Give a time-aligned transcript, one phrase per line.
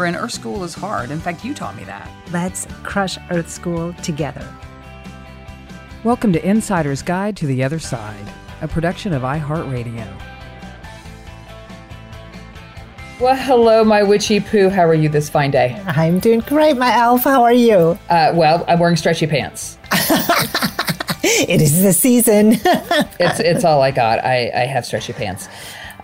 [0.00, 1.10] Bryn, Earth School is hard.
[1.10, 2.10] In fact, you taught me that.
[2.32, 4.48] Let's crush Earth School together.
[6.04, 8.26] Welcome to Insider's Guide to the Other Side,
[8.62, 10.10] a production of iHeartRadio.
[13.20, 14.70] Well, hello, my witchy poo.
[14.70, 15.78] How are you this fine day?
[15.88, 17.24] I'm doing great, my elf.
[17.24, 17.98] How are you?
[18.08, 19.76] Uh, well, I'm wearing stretchy pants.
[21.22, 22.52] it is the season.
[23.20, 24.24] it's it's all I got.
[24.24, 25.46] I, I have stretchy pants.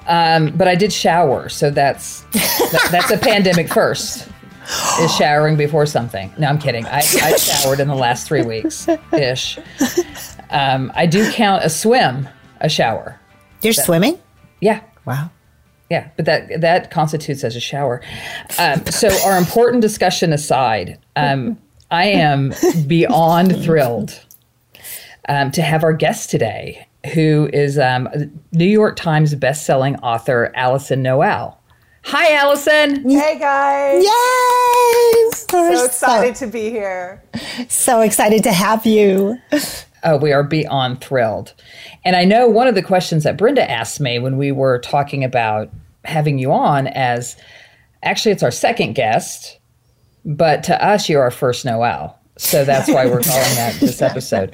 [0.06, 4.28] Um, but I did shower, so that's that, that's a pandemic first.
[5.00, 6.32] Is showering before something?
[6.38, 6.84] No, I'm kidding.
[6.86, 9.58] I, I showered in the last three weeks ish.
[10.50, 12.28] Um, I do count a swim
[12.60, 13.20] a shower.
[13.62, 14.18] You're that, swimming?
[14.60, 14.82] Yeah.
[15.04, 15.30] Wow.
[15.88, 18.02] Yeah, but that that constitutes as a shower.
[18.58, 21.58] Um, so, our important discussion aside, um,
[21.92, 22.52] I am
[22.88, 24.20] beyond thrilled
[25.28, 28.08] um, to have our guest today, who is um,
[28.52, 31.56] New York Times bestselling author Alyson Noël.
[32.04, 33.02] Hi, Alyson.
[33.10, 34.04] Hey, guys.
[34.04, 35.30] Yay!
[35.32, 37.22] So excited so, to be here.
[37.68, 39.38] So excited to have you.
[40.04, 41.52] Oh, we are beyond thrilled.
[42.04, 45.24] And I know one of the questions that Brenda asked me when we were talking
[45.24, 45.68] about
[46.04, 47.36] having you on as
[48.04, 49.58] actually it's our second guest,
[50.24, 52.16] but to us you're our first Noel.
[52.36, 54.52] So that's why we're calling that this episode.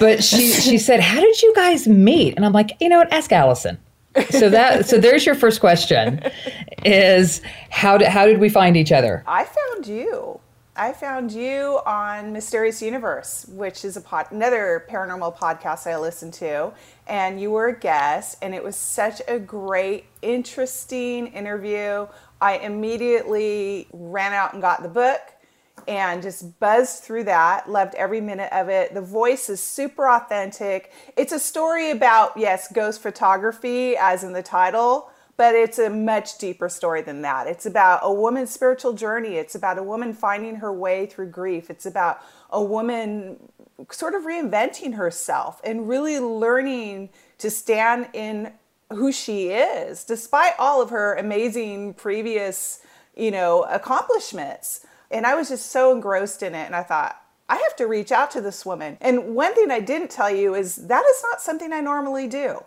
[0.00, 3.12] But she she said, "How did you guys meet?" And I'm like, "You know what?
[3.12, 3.78] Ask Alyson."
[4.30, 6.20] So that so there's your first question
[6.84, 7.40] is
[7.70, 9.22] how did how did we find each other?
[9.26, 10.40] I found you.
[10.74, 16.30] I found you on Mysterious Universe, which is a pod, another paranormal podcast I listen
[16.32, 16.72] to,
[17.06, 22.06] and you were a guest, and it was such a great, interesting interview.
[22.40, 25.20] I immediately ran out and got the book
[25.88, 27.70] and just buzzed through that.
[27.70, 28.94] Loved every minute of it.
[28.94, 30.92] The voice is super authentic.
[31.16, 36.38] It's a story about, yes, ghost photography, as in the title, but it's a much
[36.38, 37.46] deeper story than that.
[37.46, 39.36] It's about a woman's spiritual journey.
[39.36, 41.70] It's about a woman finding her way through grief.
[41.70, 43.38] It's about a woman
[43.90, 48.52] sort of reinventing herself and really learning to stand in
[48.90, 52.80] who she is despite all of her amazing previous
[53.16, 56.66] you know accomplishments and I was just so engrossed in it.
[56.66, 58.96] And I thought, I have to reach out to this woman.
[59.00, 62.64] And one thing I didn't tell you is that is not something I normally do.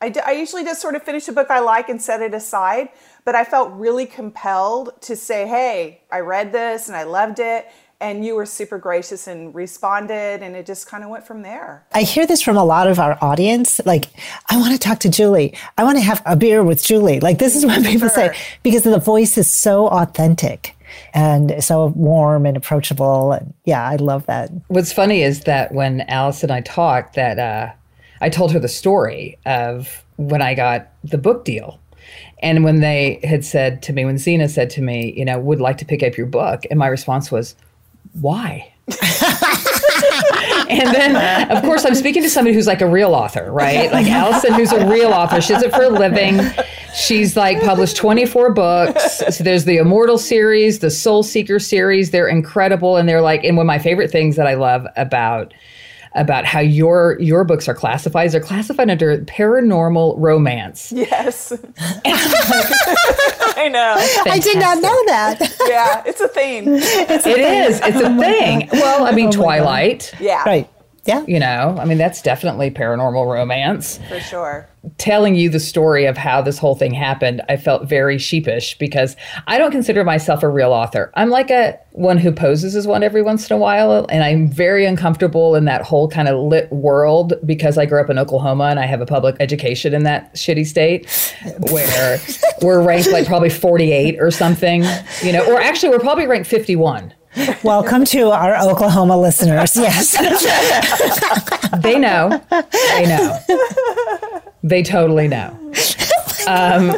[0.00, 2.32] I, d- I usually just sort of finish a book I like and set it
[2.32, 2.90] aside,
[3.24, 7.66] but I felt really compelled to say, hey, I read this and I loved it.
[8.00, 11.84] And you were super gracious and responded, and it just kind of went from there.
[11.92, 13.80] I hear this from a lot of our audience.
[13.84, 14.04] Like,
[14.48, 15.52] I want to talk to Julie.
[15.76, 17.18] I want to have a beer with Julie.
[17.18, 18.32] Like, this is what people sure.
[18.32, 20.76] say because the voice is so authentic
[21.14, 23.32] and so warm and approachable.
[23.32, 24.50] And yeah, I love that.
[24.68, 27.72] What's funny is that when Alice and I talked, that uh,
[28.20, 31.80] I told her the story of when I got the book deal.
[32.40, 35.60] And when they had said to me, when Zena said to me, you know, would
[35.60, 37.54] like to pick up your book, and my response was,
[38.20, 38.72] why?
[40.70, 43.92] and then, of course, I'm speaking to somebody who's like a real author, right?
[43.92, 45.40] Like Alyson, who's a real author.
[45.40, 46.40] She does it for a living.
[46.98, 49.22] She's like published 24 books.
[49.38, 52.10] So there's the Immortal series, the Soul Seeker series.
[52.10, 52.96] They're incredible.
[52.96, 55.52] And they're like, and one of my favorite things that I love about
[56.14, 58.26] about how your your books are classified.
[58.26, 60.90] Is they're classified under paranormal romance.
[60.90, 61.52] Yes.
[62.06, 63.94] I know.
[64.30, 65.38] I did not know that.
[65.68, 66.64] Yeah, it's a thing.
[66.68, 67.70] It's a it thing.
[67.70, 67.80] is.
[67.84, 68.68] It's a oh thing.
[68.72, 70.14] Well, I mean, oh Twilight.
[70.18, 70.42] Yeah.
[70.44, 70.68] Right.
[71.08, 71.24] Yeah.
[71.26, 73.98] You know, I mean, that's definitely paranormal romance.
[74.10, 74.68] For sure.
[74.98, 79.16] Telling you the story of how this whole thing happened, I felt very sheepish because
[79.46, 81.10] I don't consider myself a real author.
[81.14, 84.50] I'm like a one who poses as one every once in a while, and I'm
[84.50, 88.64] very uncomfortable in that whole kind of lit world because I grew up in Oklahoma
[88.64, 91.08] and I have a public education in that shitty state
[91.72, 92.20] where
[92.60, 94.84] we're ranked like probably 48 or something,
[95.22, 97.14] you know, or actually we're probably ranked 51
[97.62, 99.76] Welcome to our Oklahoma listeners.
[99.76, 100.16] Yes.
[101.82, 102.42] they know.
[102.50, 103.38] They know.
[104.62, 105.56] They totally know.
[106.48, 106.90] Um,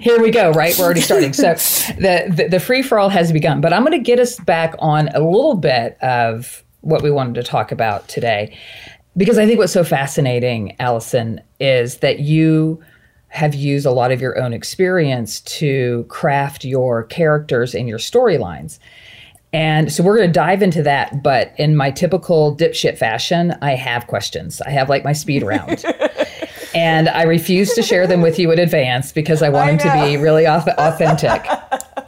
[0.00, 0.76] here we go, right?
[0.78, 1.32] We're already starting.
[1.32, 4.38] So the, the, the free for all has begun, but I'm going to get us
[4.40, 8.56] back on a little bit of what we wanted to talk about today.
[9.16, 12.82] Because I think what's so fascinating, Alyson, is that you
[13.28, 18.78] have used a lot of your own experience to craft your characters and your storylines.
[19.52, 21.22] And so we're going to dive into that.
[21.22, 24.60] But in my typical dipshit fashion, I have questions.
[24.62, 25.84] I have like my speed round.
[26.74, 29.78] and I refuse to share them with you in advance because I want I them
[29.78, 31.46] to be really authentic.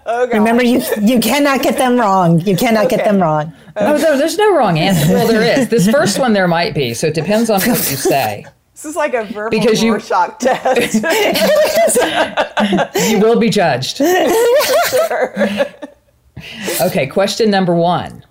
[0.06, 2.38] Oh, Remember, you you cannot get them wrong.
[2.40, 2.96] You cannot okay.
[2.96, 3.54] get them wrong.
[3.76, 5.14] Oh No, there's no wrong answer.
[5.14, 5.70] Well, there is.
[5.70, 6.92] This first one there might be.
[6.92, 8.44] So it depends on what you say.
[8.74, 10.94] This is like a verbal because you, shock test.
[13.08, 13.98] you will be judged.
[13.98, 15.64] Sure.
[16.80, 18.24] Okay, question number one.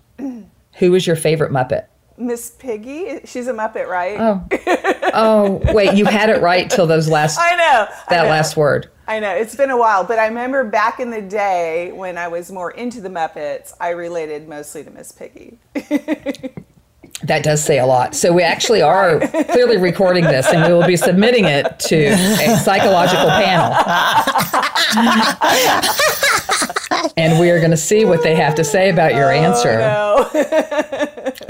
[0.79, 1.85] Who is your favorite Muppet?
[2.17, 3.21] Miss Piggy.
[3.25, 4.19] She's a Muppet, right?
[4.19, 4.47] Oh,
[5.13, 5.95] oh, wait.
[5.95, 7.39] You had it right till those last.
[7.39, 8.29] I know that I know.
[8.29, 8.89] last word.
[9.07, 12.27] I know it's been a while, but I remember back in the day when I
[12.29, 15.59] was more into the Muppets, I related mostly to Miss Piggy.
[17.23, 18.15] That does say a lot.
[18.15, 22.57] So we actually are clearly recording this and we will be submitting it to a
[22.57, 23.71] psychological panel.
[27.17, 29.79] and we are going to see what they have to say about your answer.
[29.81, 30.93] Oh, no.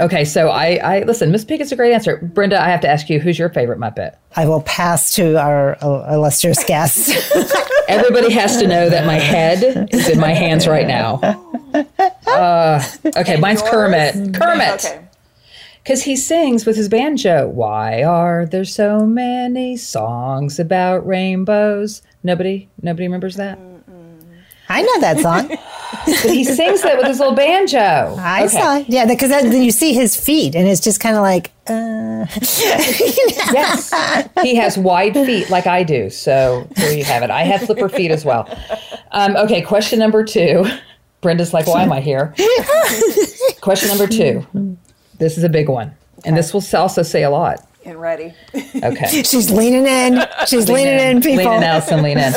[0.00, 2.16] okay, so I, I listen, Miss Pig is a great answer.
[2.18, 4.16] Brenda, I have to ask you, who's your favorite Muppet?
[4.36, 7.10] I will pass to our uh, illustrious guest.
[7.88, 11.20] Everybody has to know that my head is in my hands right now.
[12.26, 12.82] Uh,
[13.16, 14.34] okay, mine's Kermit.
[14.34, 14.84] Kermit.
[14.84, 15.00] Okay
[15.82, 17.46] because he sings with his banjo.
[17.46, 22.00] Why are there so many songs about rainbows?
[22.22, 23.58] Nobody, nobody remembers that.
[24.68, 25.48] I know that song.
[25.48, 28.16] but he sings it with his little banjo.
[28.18, 28.48] I okay.
[28.48, 28.88] saw it.
[28.88, 31.50] Yeah, because then you see his feet, and it's just kind of like.
[31.66, 32.26] Uh.
[33.52, 33.92] yes,
[34.42, 36.10] he has wide feet like I do.
[36.10, 37.30] So there you have it.
[37.30, 38.48] I have flipper feet as well.
[39.12, 40.64] Um, okay, question number two.
[41.20, 42.34] Brenda's like, why am I here?
[43.62, 44.46] question number two.
[45.18, 45.88] This is a big one.
[46.18, 46.28] Okay.
[46.28, 47.66] And this will also say a lot.
[47.82, 48.34] Get ready.
[48.54, 49.22] Okay.
[49.22, 50.22] She's leaning in.
[50.46, 51.50] She's leaning, leaning in, people.
[51.50, 52.34] Leaning Alyson, lean in.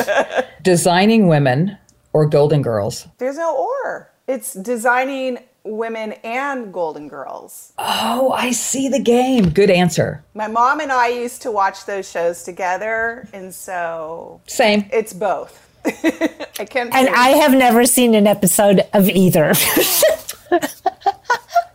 [0.61, 1.77] Designing women
[2.17, 3.07] or Golden Girls?
[3.19, 4.11] There's no or.
[4.27, 7.73] It's designing women and Golden Girls.
[7.77, 9.49] Oh, I see the game.
[9.49, 10.23] Good answer.
[10.33, 14.89] My mom and I used to watch those shows together, and so same.
[14.91, 15.63] It's both.
[15.85, 16.91] I can't.
[16.93, 19.53] And I have never seen an episode of either.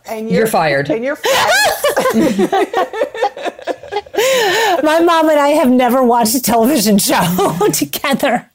[0.05, 0.89] And you're, you're fired.
[0.89, 1.29] And you're fired.
[4.13, 8.49] My mom and I have never watched a television show together.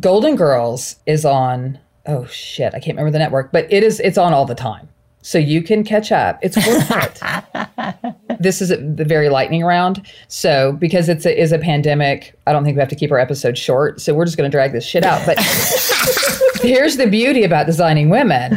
[0.00, 1.78] Golden Girls is on.
[2.06, 4.00] Oh shit, I can't remember the network, but it is.
[4.00, 4.88] It's on all the time,
[5.22, 6.38] so you can catch up.
[6.42, 8.16] It's worth it.
[8.40, 10.06] this is the very lightning round.
[10.28, 13.18] So because it's a, is a pandemic, I don't think we have to keep our
[13.18, 14.00] episode short.
[14.00, 15.24] So we're just going to drag this shit out.
[15.26, 15.38] But
[16.62, 18.56] here's the beauty about designing women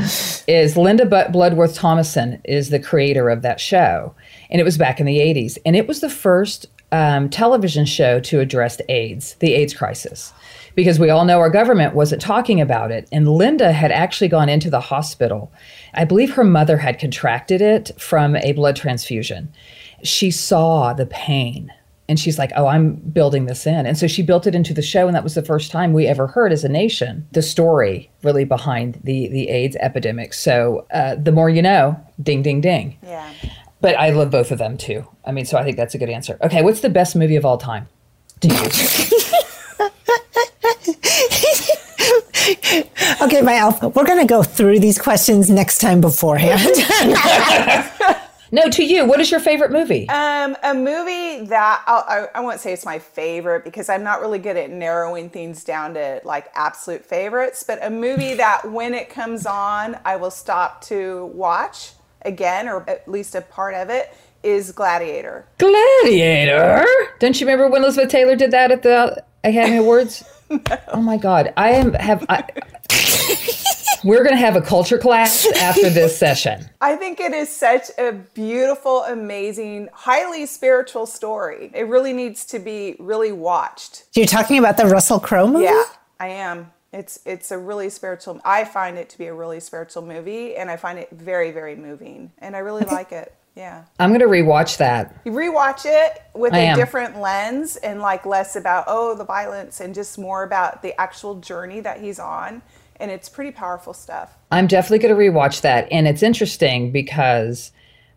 [0.52, 4.14] is linda bloodworth thomason is the creator of that show.
[4.50, 8.20] And it was back in the 80s and it was the first um, television show
[8.20, 10.34] to address aids the aids crisis.
[10.76, 13.08] Because we all know our government wasn't talking about it.
[13.12, 15.52] And linda had actually gone into the hospital.
[15.94, 19.52] I believe her mother had contracted it from a blood transfusion.
[20.04, 21.72] She saw the pain
[22.12, 23.86] and she's like, oh, I'm building this in.
[23.86, 25.08] And so she built it into the show.
[25.08, 28.44] And that was the first time we ever heard as a nation the story really
[28.44, 30.34] behind the, the AIDS epidemic.
[30.34, 32.98] So uh, the more you know, ding, ding, ding.
[33.02, 33.32] Yeah.
[33.80, 35.08] But I love both of them too.
[35.24, 36.38] I mean, so I think that's a good answer.
[36.42, 37.88] Okay, what's the best movie of all time
[38.42, 38.56] to you?
[43.22, 43.90] Okay, my alpha.
[43.90, 46.72] We're going to go through these questions next time beforehand.
[48.54, 50.10] No, to you, what is your favorite movie?
[50.10, 54.20] Um, a movie that I'll, I, I won't say it's my favorite because I'm not
[54.20, 58.94] really good at narrowing things down to like absolute favorites, but a movie that when
[58.94, 61.94] it comes on, I will stop to watch
[62.24, 65.46] again, or at least a part of it, is Gladiator.
[65.58, 66.86] Gladiator.
[67.20, 70.24] Don't you remember when Elizabeth Taylor did that at the Academy Awards?
[70.90, 72.26] Oh my God, I am have.
[72.28, 72.44] I,
[74.04, 76.70] we're going to have a culture class after this session.
[76.80, 81.72] I think it is such a beautiful, amazing, highly spiritual story.
[81.74, 84.06] It really needs to be really watched.
[84.14, 85.66] You're talking about the Russell Crowe movie?
[85.66, 85.84] Yeah,
[86.20, 86.72] I am.
[86.94, 88.42] It's it's a really spiritual.
[88.44, 91.76] I find it to be a really spiritual movie, and I find it very very
[91.76, 93.34] moving, and I really like it.
[93.56, 93.84] Yeah.
[94.00, 95.20] I'm going to rewatch that.
[95.26, 96.78] You rewatch it with I a am.
[96.78, 101.36] different lens and like less about oh the violence and just more about the actual
[101.36, 102.62] journey that he's on,
[103.02, 104.38] and it's pretty powerful stuff.
[104.52, 105.88] I'm definitely going to rewatch that.
[105.92, 107.72] And it's interesting because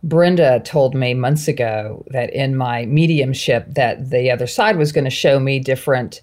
[0.04, 5.04] Brenda told me months ago that in my mediumship that the other side was going
[5.04, 6.20] to show me different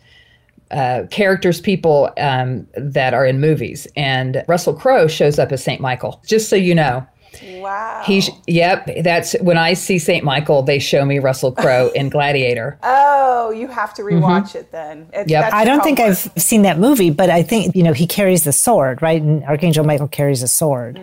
[0.70, 3.88] uh, characters, people um, that are in movies.
[3.98, 5.82] And Russell Crowe shows up as St.
[5.82, 7.06] Michael, just so you know.
[7.44, 8.04] Wow.
[8.06, 10.24] He's, yep, that's when I see St.
[10.24, 12.78] Michael, they show me Russell Crowe in Gladiator.
[12.84, 15.08] oh, you have to rewatch it then.
[15.14, 15.30] It- Mm-hmm.
[15.30, 15.54] Yep.
[15.54, 16.00] I don't think.
[16.00, 19.22] I've seen that movie, but I think, you know, he carries the sword, right?
[19.22, 21.00] And Archangel Michael carries a sword.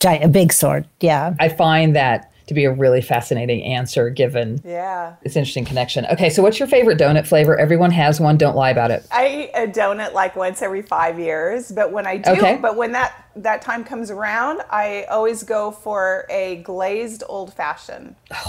[0.00, 0.86] Giant, a big sword.
[1.00, 1.34] Yeah.
[1.40, 5.14] I find that to be a really fascinating answer given Yeah.
[5.22, 6.06] it's interesting connection.
[6.06, 7.58] Okay, so what's your favorite donut flavor?
[7.58, 8.36] Everyone has one.
[8.36, 9.04] Don't lie about it.
[9.10, 12.58] I eat a donut like once every five years, but when I do, Okay.
[12.62, 18.14] but when that that time comes around, I always go for a glazed old fashioned.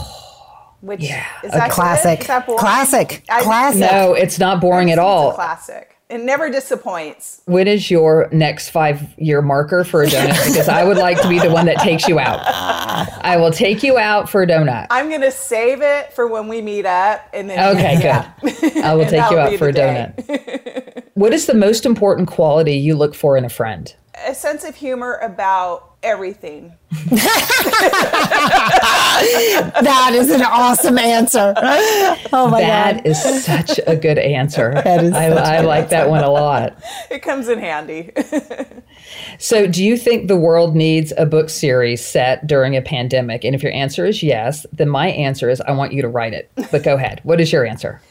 [0.82, 1.26] Which yeah.
[1.44, 2.20] is A classic.
[2.22, 3.24] Classic.
[3.30, 3.80] I- Classic.
[3.82, 5.34] No, it's not boring at It's a all.
[5.34, 5.97] classic.
[6.10, 7.42] It never disappoints.
[7.46, 10.46] When is your next five year marker for a donut?
[10.48, 12.40] Because I would like to be the one that takes you out.
[12.46, 14.88] I will take you out for a donut.
[14.90, 18.32] I'm gonna save it for when we meet up, and then Okay, yeah.
[18.42, 18.78] good.
[18.78, 20.14] I will take you out for a day.
[20.18, 21.04] donut.
[21.16, 23.94] What is the most important quality you look for in a friend?
[24.26, 26.74] A sense of humor about everything.
[29.18, 31.54] That is an awesome answer.
[32.34, 33.06] Oh my That God.
[33.08, 34.72] is such a good answer.
[34.84, 36.78] That is I, such a I good like that one a lot.
[37.10, 38.12] It comes in handy.
[39.40, 43.44] So, do you think the world needs a book series set during a pandemic?
[43.44, 46.34] And if your answer is yes, then my answer is I want you to write
[46.34, 46.50] it.
[46.72, 47.22] But go ahead.
[47.24, 48.02] What is your answer?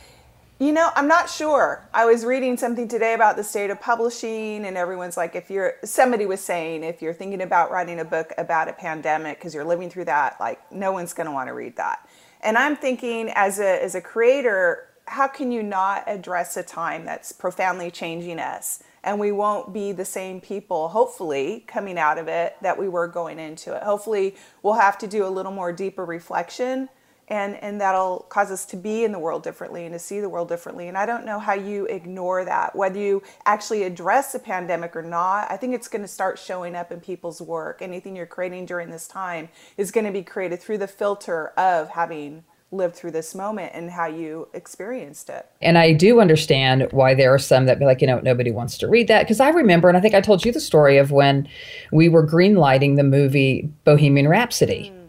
[0.59, 1.87] You know, I'm not sure.
[1.93, 5.75] I was reading something today about the state of publishing, and everyone's like, if you're,
[5.85, 9.67] somebody was saying, if you're thinking about writing a book about a pandemic because you're
[9.67, 12.09] living through that, like, no one's going to want to read that.
[12.41, 17.05] And I'm thinking, as a, as a creator, how can you not address a time
[17.05, 18.83] that's profoundly changing us?
[19.05, 23.09] And we won't be the same people, hopefully, coming out of it that we were
[23.09, 23.83] going into it.
[23.83, 26.89] Hopefully, we'll have to do a little more deeper reflection
[27.29, 30.29] and and that'll cause us to be in the world differently and to see the
[30.29, 30.89] world differently.
[30.89, 35.03] And i don't know how you ignore that whether you actually address the pandemic or
[35.03, 35.51] not.
[35.51, 37.83] I think it's going to start showing up in people's work.
[37.83, 41.91] Anything you're creating during this time is going to be created through the filter of
[41.91, 45.47] having lived through this moment and how you experienced it.
[45.63, 48.77] And I do understand why there are some that be like, you know, nobody wants
[48.79, 49.23] to read that.
[49.23, 51.49] Because I remember, and I think I told you the story of when
[51.93, 54.93] we were greenlighting the movie Bohemian Rhapsody.
[54.93, 55.06] Mm.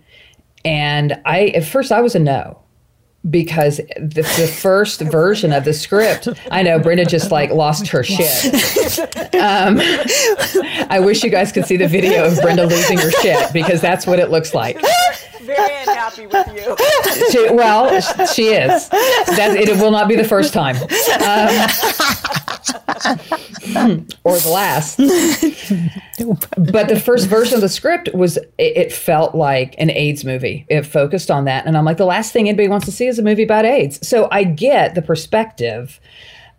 [0.65, 2.59] And I, at first, I was a no.
[3.29, 8.03] Because the, the first version of the script, I know Brenda just like lost her
[8.03, 8.45] shit.
[9.35, 9.79] Um,
[10.89, 14.07] I wish you guys could see the video of Brenda losing her shit because that's
[14.07, 14.79] what it looks like.
[15.41, 16.75] very unhappy with you
[17.31, 18.87] She, well, she is.
[18.89, 21.49] That it will not be the first time, um,
[24.23, 24.99] or the last.
[26.57, 30.65] But the first version of the script was it, it felt like an AIDS movie.
[30.67, 33.19] It focused on that, and I'm like, the last thing anybody wants to see is
[33.19, 34.05] a movie about AIDS.
[34.07, 35.99] So I get the perspective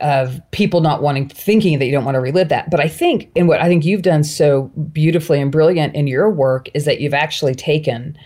[0.00, 3.32] of people not wanting thinking that you don't want to relive that but i think
[3.34, 7.00] and what i think you've done so beautifully and brilliant in your work is that
[7.00, 8.16] you've actually taken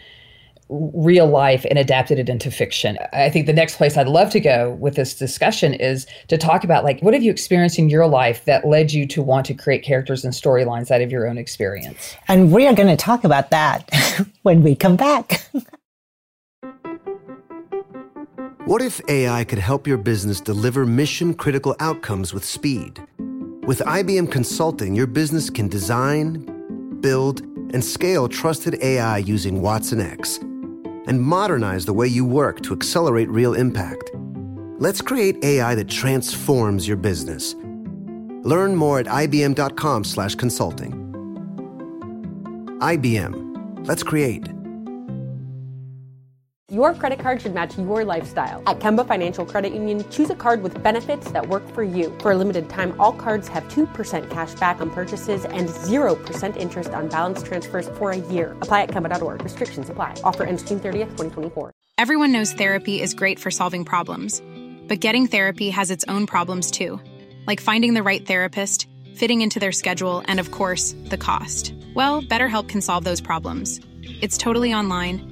[0.72, 2.96] real life and adapted it into fiction.
[3.12, 6.64] I think the next place I'd love to go with this discussion is to talk
[6.64, 9.54] about like what have you experienced in your life that led you to want to
[9.54, 12.16] create characters and storylines out of your own experience.
[12.28, 13.88] And we are going to talk about that
[14.42, 15.46] when we come back.
[18.64, 23.02] What if AI could help your business deliver mission critical outcomes with speed?
[23.66, 27.40] With IBM Consulting, your business can design, build,
[27.74, 30.38] and scale trusted AI using Watson X
[31.06, 34.10] and modernize the way you work to accelerate real impact.
[34.78, 37.54] Let's create AI that transforms your business.
[38.44, 40.92] Learn more at ibm.com/consulting.
[42.80, 43.86] IBM.
[43.86, 44.48] Let's create.
[46.72, 48.62] Your credit card should match your lifestyle.
[48.66, 52.16] At Kemba Financial Credit Union, choose a card with benefits that work for you.
[52.20, 56.90] For a limited time, all cards have 2% cash back on purchases and 0% interest
[56.92, 58.56] on balance transfers for a year.
[58.62, 59.42] Apply at Kemba.org.
[59.42, 60.14] Restrictions apply.
[60.24, 61.72] Offer ends June 30th, 2024.
[61.98, 64.42] Everyone knows therapy is great for solving problems,
[64.88, 66.98] but getting therapy has its own problems too,
[67.46, 71.74] like finding the right therapist, fitting into their schedule, and of course, the cost.
[71.94, 73.78] Well, BetterHelp can solve those problems.
[74.22, 75.31] It's totally online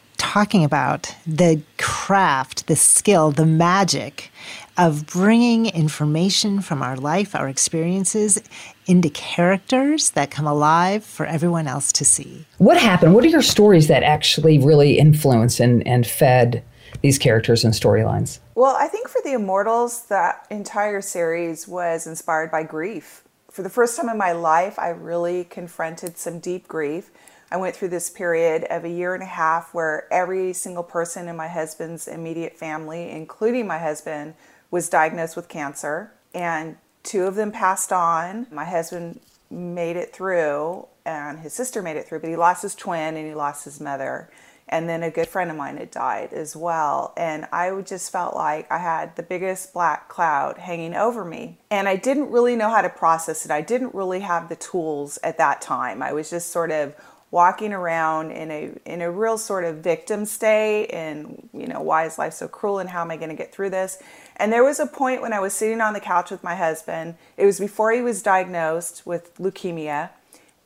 [0.31, 4.31] talking about the craft, the skill, the magic
[4.77, 8.41] of bringing information from our life, our experiences,
[8.85, 12.45] into characters that come alive for everyone else to see.
[12.59, 13.13] What happened?
[13.13, 16.63] What are your stories that actually really influenced and, and fed
[17.01, 18.39] these characters and storylines?
[18.55, 23.23] Well, I think for the Immortals, that entire series was inspired by grief.
[23.51, 27.11] For the first time in my life, I really confronted some deep grief.
[27.51, 31.27] I went through this period of a year and a half where every single person
[31.27, 34.35] in my husband's immediate family, including my husband,
[34.71, 36.13] was diagnosed with cancer.
[36.33, 38.47] And two of them passed on.
[38.51, 42.73] My husband made it through, and his sister made it through, but he lost his
[42.73, 44.29] twin and he lost his mother.
[44.69, 47.13] And then a good friend of mine had died as well.
[47.17, 51.59] And I just felt like I had the biggest black cloud hanging over me.
[51.69, 53.51] And I didn't really know how to process it.
[53.51, 56.01] I didn't really have the tools at that time.
[56.01, 56.95] I was just sort of
[57.31, 62.05] walking around in a in a real sort of victim state and you know why
[62.05, 63.97] is life so cruel and how am i going to get through this?
[64.35, 67.15] And there was a point when i was sitting on the couch with my husband.
[67.37, 70.09] It was before he was diagnosed with leukemia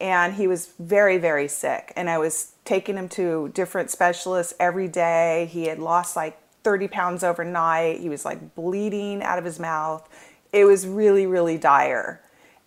[0.02, 1.94] and he was very very sick.
[1.96, 5.48] And i was taking him to different specialists every day.
[5.52, 8.00] He had lost like 30 pounds overnight.
[8.00, 10.10] He was like bleeding out of his mouth.
[10.52, 12.22] It was really really dire.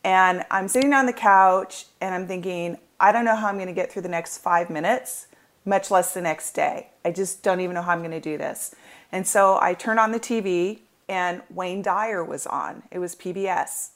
[0.05, 3.69] And i'm sitting on the couch and i'm thinking I don't know how I'm going
[3.69, 5.29] to get through the next five minutes,
[5.65, 6.89] much less the next day.
[7.05, 8.75] I just don't even know how I'm going to do this.
[9.13, 12.83] And so I turned on the TV and Wayne Dyer was on.
[12.91, 13.91] It was PBS.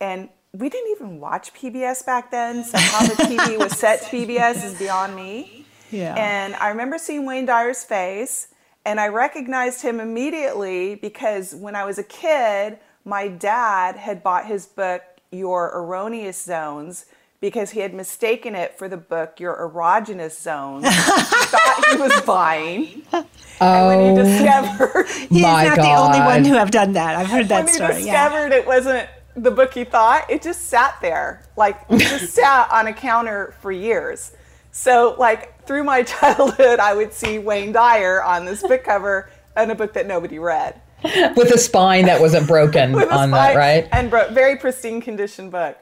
[0.00, 2.64] And we didn't even watch PBS back then.
[2.72, 5.66] So how the TV was set to PBS is beyond me.
[5.90, 6.14] Yeah.
[6.14, 8.48] And I remember seeing Wayne Dyer's face
[8.84, 14.46] and I recognized him immediately because when I was a kid, my dad had bought
[14.46, 17.06] his book, Your Erroneous Zones
[17.42, 20.84] because he had mistaken it for the book Your Erogenous Zone.
[20.84, 23.02] he thought he was buying.
[23.12, 23.26] Oh,
[23.60, 25.84] and when he oh discovered he's not God.
[25.84, 27.16] the only one who have done that.
[27.16, 27.88] I've heard that when story.
[27.88, 28.58] When he discovered yeah.
[28.58, 31.42] it wasn't the book he thought, it just sat there.
[31.56, 34.32] Like it just sat on a counter for years.
[34.70, 39.70] So like through my childhood I would see Wayne Dyer on this book cover and
[39.72, 40.80] a book that nobody read.
[41.02, 43.88] With a spine that wasn't broken on that, right?
[43.90, 45.76] And bro- very pristine condition book.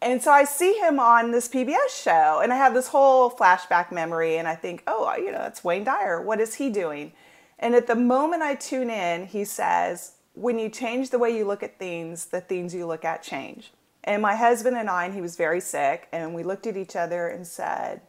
[0.00, 3.90] And so I see him on this PBS show, and I have this whole flashback
[3.90, 6.22] memory, and I think, oh, you know, that's Wayne Dyer.
[6.22, 7.12] What is he doing?
[7.58, 11.44] And at the moment I tune in, he says, when you change the way you
[11.44, 13.72] look at things, the things you look at change.
[14.04, 16.94] And my husband and I, and he was very sick, and we looked at each
[16.94, 18.02] other and said,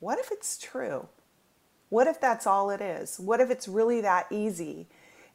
[0.00, 1.08] what if it's true?
[1.88, 3.18] What if that's all it is?
[3.18, 4.88] What if it's really that easy?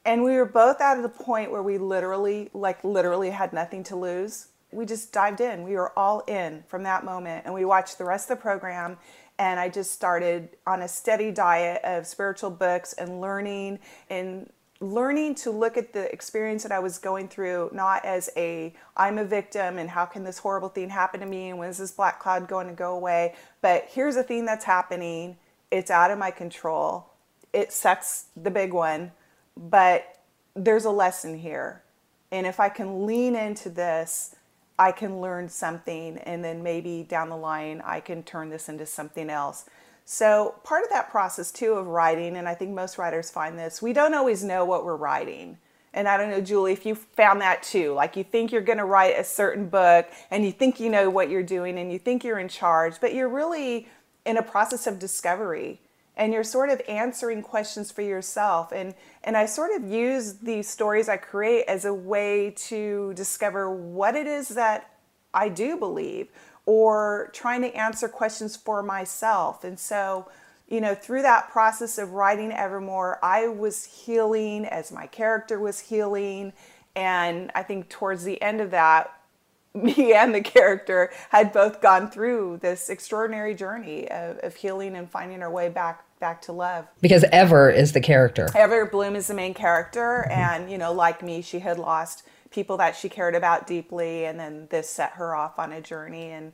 [0.06, 3.95] And we were both at the point where we literally, like, literally had nothing to
[3.95, 5.63] lose we just dived in.
[5.63, 8.97] We were all in from that moment, and we watched the rest of the program.
[9.38, 13.79] And I just started on a steady diet of spiritual books and learning
[14.10, 14.51] and
[14.82, 19.17] learning to look at the experience that I was going through not as a I'm
[19.17, 21.91] a victim and how can this horrible thing happen to me and when is this
[21.91, 25.38] black cloud going to go away, but here's a thing that's happening.
[25.69, 27.08] It's out of my control.
[27.51, 29.12] It sucks the big one,
[29.58, 30.19] but
[30.55, 31.84] there's a lesson here.
[32.32, 34.36] And if I can lean into this,
[34.79, 38.85] I can learn something and then maybe down the line I can turn this into
[38.85, 39.65] something else.
[40.05, 43.81] So, part of that process too of writing, and I think most writers find this,
[43.81, 45.59] we don't always know what we're writing.
[45.93, 47.93] And I don't know, Julie, if you found that too.
[47.93, 51.09] Like you think you're going to write a certain book and you think you know
[51.09, 53.87] what you're doing and you think you're in charge, but you're really
[54.25, 55.79] in a process of discovery
[56.19, 60.69] and you're sort of answering questions for yourself and and I sort of use these
[60.69, 64.91] stories I create as a way to discover what it is that
[65.34, 66.27] I do believe
[66.69, 69.63] or trying to answer questions for myself.
[69.63, 70.27] And so,
[70.67, 75.79] you know, through that process of writing Evermore, I was healing as my character was
[75.79, 76.53] healing.
[76.95, 79.12] And I think towards the end of that,
[79.73, 85.10] me and the character had both gone through this extraordinary journey of, of healing and
[85.10, 86.86] finding our way back back to love.
[87.01, 88.49] Because Ever is the character.
[88.55, 92.77] Ever Bloom is the main character, and you know, like me, she had lost people
[92.77, 96.51] that she cared about deeply, and then this set her off on a journey and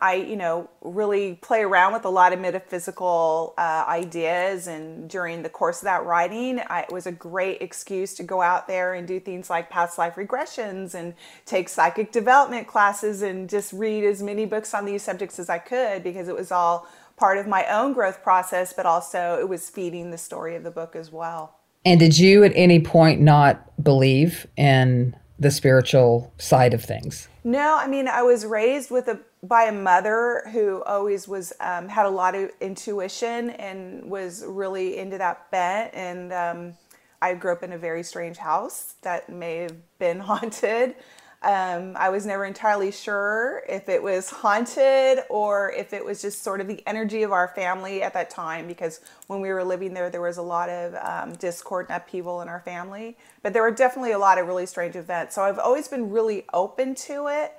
[0.00, 4.66] I, you know, really play around with a lot of metaphysical uh, ideas.
[4.66, 8.40] And during the course of that writing, I, it was a great excuse to go
[8.40, 11.14] out there and do things like past life regressions and
[11.46, 15.58] take psychic development classes and just read as many books on these subjects as I
[15.58, 16.86] could because it was all
[17.18, 20.70] part of my own growth process, but also it was feeding the story of the
[20.70, 21.54] book as well.
[21.84, 27.28] And did you at any point not believe in the spiritual side of things?
[27.44, 31.88] No, I mean, I was raised with a by a mother who always was um,
[31.88, 35.94] had a lot of intuition and was really into that bent.
[35.94, 36.74] And um,
[37.22, 40.96] I grew up in a very strange house that may have been haunted.
[41.40, 46.42] Um, I was never entirely sure if it was haunted or if it was just
[46.42, 49.94] sort of the energy of our family at that time because when we were living
[49.94, 53.16] there, there was a lot of um, discord and upheaval in our family.
[53.42, 55.36] But there were definitely a lot of really strange events.
[55.36, 57.52] So I've always been really open to it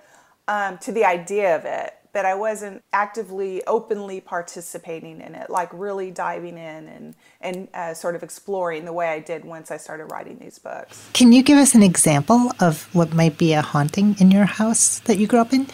[0.50, 5.70] um, to the idea of it, but I wasn't actively, openly participating in it, like
[5.74, 9.78] really diving in and and uh, sort of exploring the way I did once I
[9.78, 11.08] started writing these books.
[11.14, 15.00] Can you give us an example of what might be a haunting in your house
[15.00, 15.68] that you grew up in?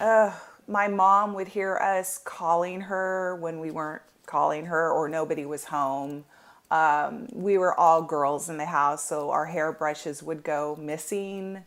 [0.00, 0.32] Uh,
[0.66, 5.64] my mom would hear us calling her when we weren't calling her or nobody was
[5.64, 6.24] home.
[6.70, 11.64] Um, we were all girls in the house, so our hairbrushes would go missing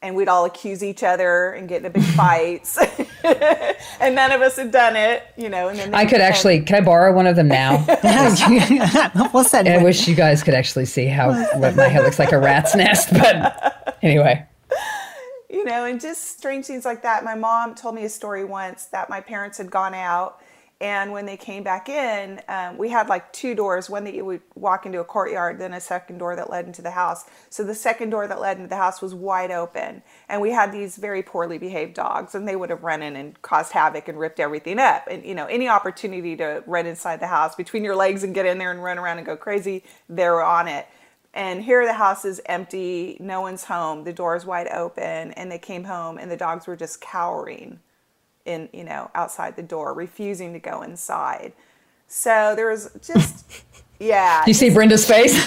[0.00, 2.78] and we'd all accuse each other and get into big fights.
[4.00, 5.68] and none of us had done it, you know.
[5.68, 7.84] And then I could actually, can I borrow one of them now?
[9.34, 12.32] we'll send I wish you guys could actually see how what my hair looks like
[12.32, 13.10] a rat's nest.
[13.12, 14.46] But anyway.
[15.50, 17.24] You know, and just strange things like that.
[17.24, 20.40] My mom told me a story once that my parents had gone out
[20.80, 24.24] and when they came back in, um, we had like two doors one that you
[24.24, 27.24] would walk into a courtyard, then a second door that led into the house.
[27.50, 30.02] So the second door that led into the house was wide open.
[30.28, 33.40] And we had these very poorly behaved dogs, and they would have run in and
[33.42, 35.08] caused havoc and ripped everything up.
[35.10, 38.46] And, you know, any opportunity to run inside the house between your legs and get
[38.46, 40.86] in there and run around and go crazy, they're on it.
[41.34, 45.50] And here the house is empty, no one's home, the door is wide open, and
[45.50, 47.80] they came home and the dogs were just cowering
[48.44, 51.52] in you know outside the door, refusing to go inside.
[52.06, 53.64] So there was just
[53.98, 54.44] yeah.
[54.46, 55.44] You see Brenda's face?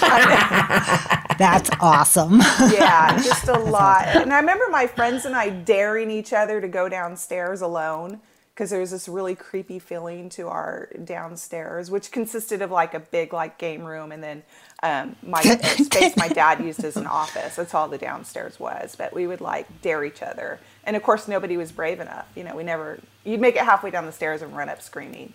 [1.38, 2.38] That's awesome.
[2.72, 4.06] yeah, just a lot.
[4.06, 8.20] And I remember my friends and I daring each other to go downstairs alone
[8.54, 13.00] because there was this really creepy feeling to our downstairs, which consisted of like a
[13.00, 14.42] big like game room and then
[14.82, 17.56] um, my space my dad used as an office.
[17.56, 18.94] That's all the downstairs was.
[18.94, 22.28] But we would like dare each other, and of course nobody was brave enough.
[22.36, 22.98] You know, we never.
[23.24, 25.32] You'd make it halfway down the stairs and run up screaming.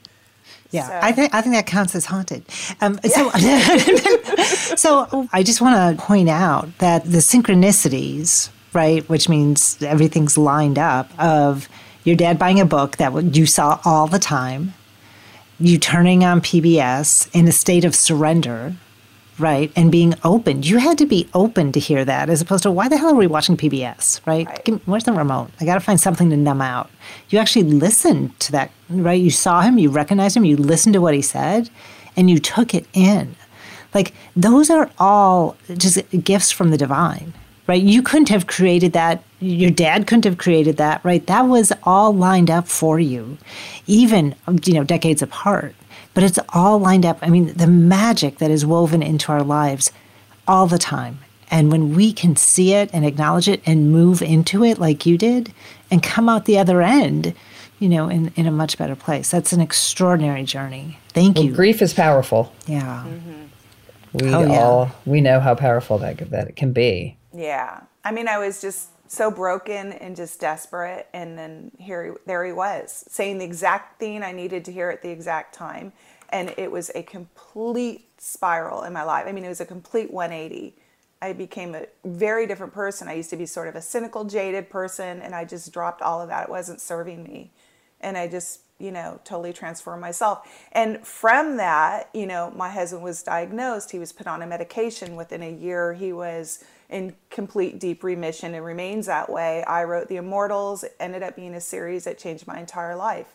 [0.71, 0.99] Yeah, so.
[1.01, 2.43] I think I think that counts as haunted.
[2.81, 3.29] Um, so,
[4.75, 10.77] so I just want to point out that the synchronicities, right, which means everything's lined
[10.77, 11.69] up, of
[12.03, 14.73] your dad buying a book that you saw all the time,
[15.59, 18.75] you turning on PBS in a state of surrender,
[19.39, 19.71] right?
[19.75, 20.63] And being open.
[20.63, 23.15] You had to be open to hear that as opposed to why the hell are
[23.15, 24.47] we watching PBS, right?
[24.47, 24.67] right.
[24.67, 25.51] Me, where's the remote?
[25.59, 26.89] I got to find something to numb out.
[27.29, 29.19] You actually listened to that, right?
[29.19, 31.69] You saw him, you recognized him, you listened to what he said,
[32.15, 33.35] and you took it in.
[33.93, 37.33] Like those are all just gifts from the divine,
[37.67, 37.81] right?
[37.81, 39.23] You couldn't have created that.
[39.39, 41.25] Your dad couldn't have created that, right?
[41.27, 43.37] That was all lined up for you,
[43.85, 45.75] even, you know, decades apart
[46.17, 47.19] but it's all lined up.
[47.21, 49.91] I mean, the magic that is woven into our lives
[50.47, 51.19] all the time.
[51.51, 55.15] And when we can see it and acknowledge it and move into it like you
[55.15, 55.53] did
[55.91, 57.35] and come out the other end,
[57.77, 59.29] you know, in, in a much better place.
[59.29, 60.97] That's an extraordinary journey.
[61.09, 61.53] Thank well, you.
[61.53, 62.51] Grief is powerful.
[62.65, 63.05] Yeah.
[63.07, 63.43] Mm-hmm.
[64.13, 64.59] We oh, yeah.
[64.59, 67.15] all we know how powerful that that it can be.
[67.31, 67.81] Yeah.
[68.03, 72.51] I mean, I was just so broken and just desperate and then here there he
[72.51, 75.93] was saying the exact thing I needed to hear at the exact time
[76.29, 79.25] and it was a complete spiral in my life.
[79.27, 80.75] I mean, it was a complete 180.
[81.21, 83.07] I became a very different person.
[83.07, 86.21] I used to be sort of a cynical, jaded person, and I just dropped all
[86.21, 86.43] of that.
[86.43, 87.51] It wasn't serving me.
[88.01, 90.47] And I just you know, totally transformed myself.
[90.71, 93.91] And from that, you know, my husband was diagnosed.
[93.91, 95.15] He was put on a medication.
[95.15, 99.63] Within a year, he was in complete deep remission and remains that way.
[99.63, 100.83] I wrote The Immortals.
[100.83, 103.33] It ended up being a series that changed my entire life.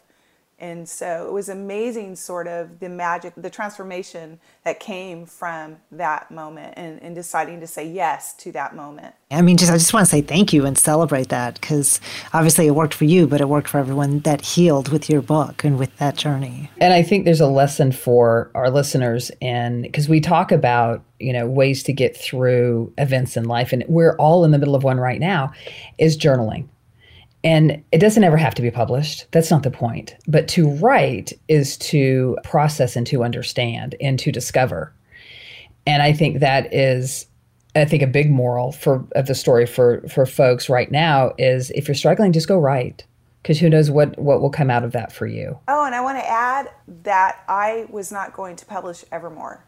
[0.63, 6.31] And so it was amazing, sort of the magic, the transformation that came from that
[6.31, 9.13] moment and, and deciding to say yes to that moment.
[9.33, 12.01] I mean, just I just want to say thank you and celebrate that because
[12.33, 15.65] obviously it worked for you, but it worked for everyone that healed with your book
[15.65, 16.71] and with that journey.
[16.79, 21.33] And I think there's a lesson for our listeners, and because we talk about you
[21.33, 24.85] know ways to get through events in life, and we're all in the middle of
[24.85, 25.53] one right now,
[25.99, 26.69] is journaling.
[27.45, 29.27] And it doesn't ever have to be published.
[29.33, 30.15] That's not the point.
[30.29, 34.93] But to write is to process and to understand and to discover.
[35.87, 37.27] And I think that is
[37.75, 41.71] I think a big moral for of the story for for folks right now is
[41.71, 43.05] if you're struggling, just go write.
[43.43, 45.59] Because who knows what what will come out of that for you.
[45.67, 46.71] Oh, and I want to add
[47.03, 49.65] that I was not going to publish Evermore.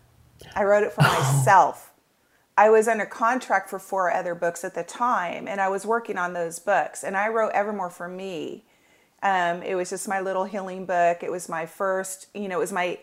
[0.55, 1.93] I wrote it for myself.
[2.57, 6.17] I was under contract for four other books at the time, and I was working
[6.19, 7.03] on those books.
[7.03, 8.65] And I wrote Evermore for me.
[9.23, 11.23] Um, it was just my little healing book.
[11.23, 12.99] It was my first, you know, it was my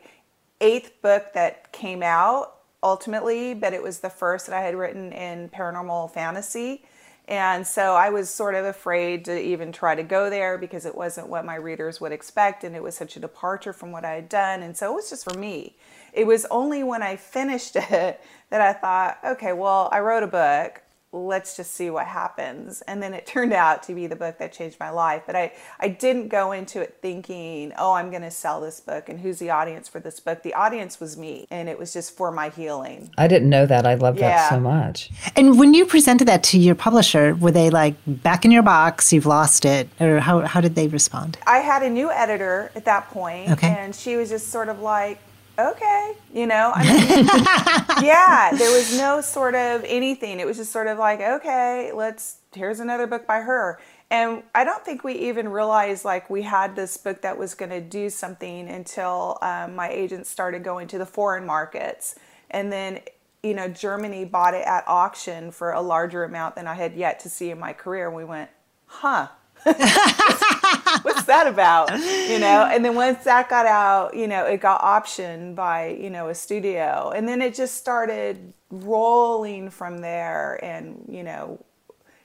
[0.62, 5.12] eighth book that came out ultimately, but it was the first that I had written
[5.12, 6.86] in paranormal fantasy.
[7.28, 10.96] And so I was sort of afraid to even try to go there because it
[10.96, 12.64] wasn't what my readers would expect.
[12.64, 14.62] And it was such a departure from what I had done.
[14.62, 15.76] And so it was just for me.
[16.13, 20.28] It was only when I finished it that I thought, okay, well, I wrote a
[20.28, 20.82] book.
[21.13, 22.82] Let's just see what happens.
[22.84, 25.24] And then it turned out to be the book that changed my life.
[25.26, 29.10] But I, I didn't go into it thinking, oh, I'm going to sell this book
[29.10, 30.41] and who's the audience for this book.
[30.41, 33.10] The audience was me, and it was just for my healing.
[33.17, 33.86] I didn't know that.
[33.86, 34.30] I love yeah.
[34.30, 35.10] that so much.
[35.36, 39.12] And when you presented that to your publisher, were they like, back in your box,
[39.12, 39.89] you've lost it?
[40.00, 41.38] Or how, how did they respond?
[41.45, 43.67] I had a new editor at that point, okay.
[43.67, 45.19] and she was just sort of like,
[45.60, 47.26] okay, you know, I mean,
[48.06, 50.40] yeah, there was no sort of anything.
[50.40, 53.80] It was just sort of like, okay, let's, here's another book by her.
[54.10, 57.72] And I don't think we even realized like we had this book that was going
[57.72, 62.16] to do something until um, my agent started going to the foreign markets.
[62.50, 63.00] And then,
[63.42, 67.22] you know, Germany bought it at auction for a larger amount than I had yet
[67.22, 68.08] to see in my career.
[68.08, 68.50] And we went,
[68.86, 69.30] huh,
[71.04, 71.91] what's that about?
[71.91, 76.10] You know, and then once that got out, you know, it got optioned by, you
[76.10, 77.12] know, a studio.
[77.15, 80.63] And then it just started rolling from there.
[80.63, 81.63] And, you know,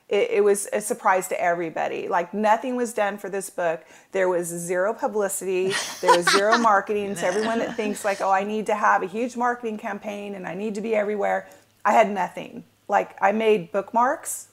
[0.09, 2.09] it, it, was a surprise to everybody.
[2.09, 3.85] Like nothing was done for this book.
[4.13, 5.75] There was zero publicity.
[6.01, 7.17] There was zero marketing.
[7.17, 10.47] So everyone that thinks like, oh, I need to have a huge marketing campaign and
[10.47, 11.49] I need to be everywhere,
[11.85, 12.65] I had nothing.
[12.89, 14.49] Like I made bookmarks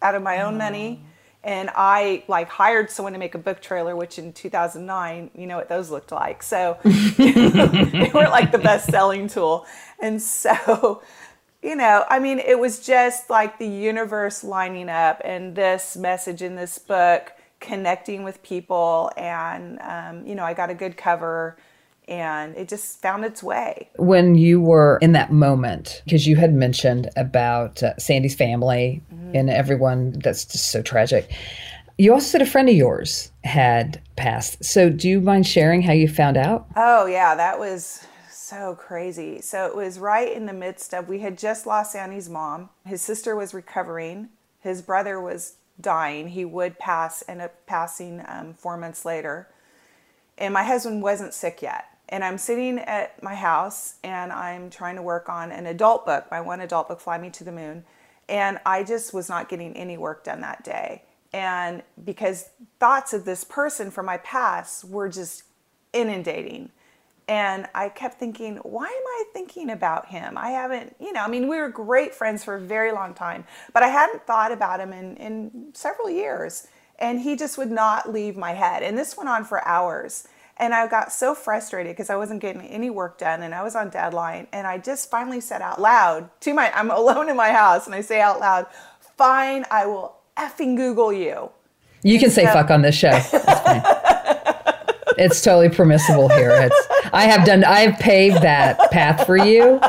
[0.00, 0.58] out of my own oh.
[0.58, 1.15] money mm.
[1.46, 5.56] And I like hired someone to make a book trailer, which in 2009, you know
[5.56, 6.42] what those looked like.
[6.42, 9.64] So they weren't like the best selling tool.
[10.02, 11.02] And so,
[11.62, 16.42] you know, I mean, it was just like the universe lining up and this message
[16.42, 19.12] in this book connecting with people.
[19.16, 21.56] And, um, you know, I got a good cover
[22.08, 23.90] and it just found its way.
[23.96, 29.02] When you were in that moment, because you had mentioned about uh, Sandy's family
[29.34, 31.30] and everyone that's just so tragic.
[31.98, 34.64] You also said a friend of yours had passed.
[34.64, 36.66] So do you mind sharing how you found out?
[36.76, 39.40] Oh, yeah, that was so crazy.
[39.40, 42.70] So it was right in the midst of, we had just lost Sandy's mom.
[42.84, 44.28] His sister was recovering,
[44.60, 46.28] his brother was dying.
[46.28, 49.48] He would pass, end up passing um, four months later.
[50.38, 51.86] And my husband wasn't sick yet.
[52.08, 56.26] And I'm sitting at my house and I'm trying to work on an adult book,
[56.30, 57.84] my one adult book, Fly Me to the Moon.
[58.28, 61.02] And I just was not getting any work done that day.
[61.32, 65.44] And because thoughts of this person from my past were just
[65.92, 66.70] inundating.
[67.28, 70.38] And I kept thinking, why am I thinking about him?
[70.38, 73.44] I haven't, you know, I mean, we were great friends for a very long time,
[73.72, 76.68] but I hadn't thought about him in, in several years.
[76.98, 78.82] And he just would not leave my head.
[78.82, 80.28] And this went on for hours.
[80.58, 83.76] And I got so frustrated because I wasn't getting any work done and I was
[83.76, 84.46] on deadline.
[84.52, 87.94] And I just finally said out loud to my, I'm alone in my house and
[87.94, 88.66] I say out loud,
[89.16, 91.50] fine, I will effing Google you.
[92.02, 93.10] You can say fuck on this show.
[95.18, 96.52] it's totally permissible here.
[96.52, 99.80] It's, I have done, I've paved that path for you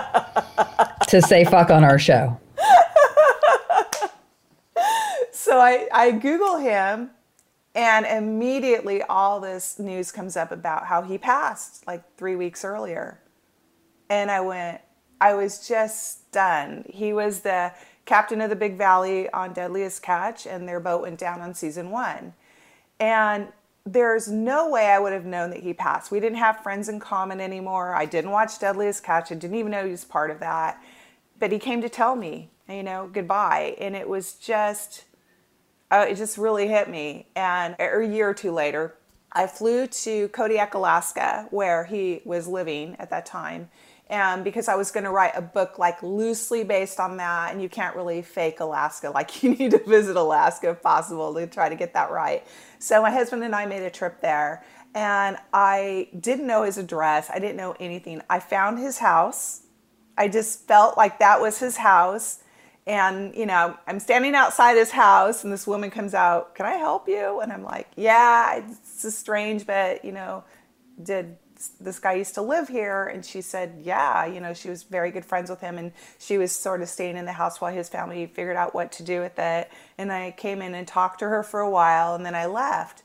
[1.10, 2.40] to say fuck on our show.
[5.32, 7.12] so I, I Google him
[7.78, 13.20] and immediately all this news comes up about how he passed like three weeks earlier.
[14.10, 14.82] And I went,
[15.22, 16.88] I was just stunned.
[16.90, 17.72] He was the
[18.06, 21.92] captain of the Big Valley on Deadliest Catch, and their boat went down on season
[21.92, 22.34] one.
[23.00, 23.50] And
[23.86, 26.12] there's no way I would have known that he passed.
[26.12, 27.94] We didn't have friends in common anymore.
[27.94, 29.32] I didn't watch Deadliest Catch.
[29.32, 30.82] I didn't even know he was part of that.
[31.40, 33.76] But he came to tell me, you know, goodbye.
[33.80, 35.04] And it was just,
[35.92, 37.28] uh, it just really hit me.
[37.36, 38.96] And a year or two later,
[39.32, 43.70] I flew to Kodiak, Alaska, where he was living at that time.
[44.10, 47.62] And because I was going to write a book like loosely based on that, and
[47.62, 51.70] you can't really fake Alaska, like you need to visit Alaska if possible to try
[51.70, 52.46] to get that right.
[52.80, 54.64] So my husband and I made a trip there,
[54.96, 57.30] and I didn't know his address.
[57.30, 58.22] I didn't know anything.
[58.30, 59.64] I found his house.
[60.18, 62.40] I just felt like that was his house.
[62.88, 66.76] And, you know, I'm standing outside his house, and this woman comes out, Can I
[66.76, 67.42] help you?
[67.42, 70.46] And I'm like, Yeah, it's strange, but, you know,
[71.02, 71.38] did
[71.80, 73.06] this guy used to live here?
[73.08, 76.38] And she said yeah you know she was very good friends with him and she
[76.38, 79.22] was sort of staying in the house while his family figured out what to do
[79.22, 79.72] with it.
[79.98, 83.04] And i came in and talked to her for a while and then i left.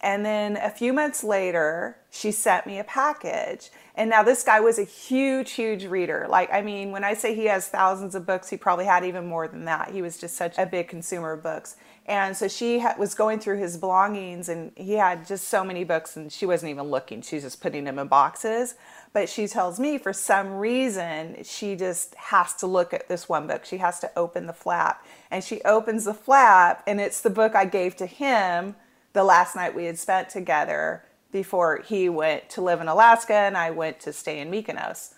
[0.00, 4.60] And then a few months later she sent me a package and now this guy
[4.60, 8.26] was a huge huge reader like i mean when i say he has thousands of
[8.26, 11.32] books he probably had even more than that he was just such a big consumer
[11.32, 11.76] of books
[12.06, 15.84] and so she ha- was going through his belongings, and he had just so many
[15.84, 17.22] books, and she wasn't even looking.
[17.22, 18.74] She's just putting them in boxes.
[19.14, 23.46] But she tells me for some reason, she just has to look at this one
[23.46, 23.64] book.
[23.64, 25.06] She has to open the flap.
[25.30, 28.76] And she opens the flap, and it's the book I gave to him
[29.14, 33.56] the last night we had spent together before he went to live in Alaska and
[33.56, 35.14] I went to stay in Mykonos.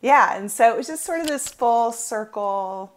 [0.00, 2.92] Yeah, and so it was just sort of this full circle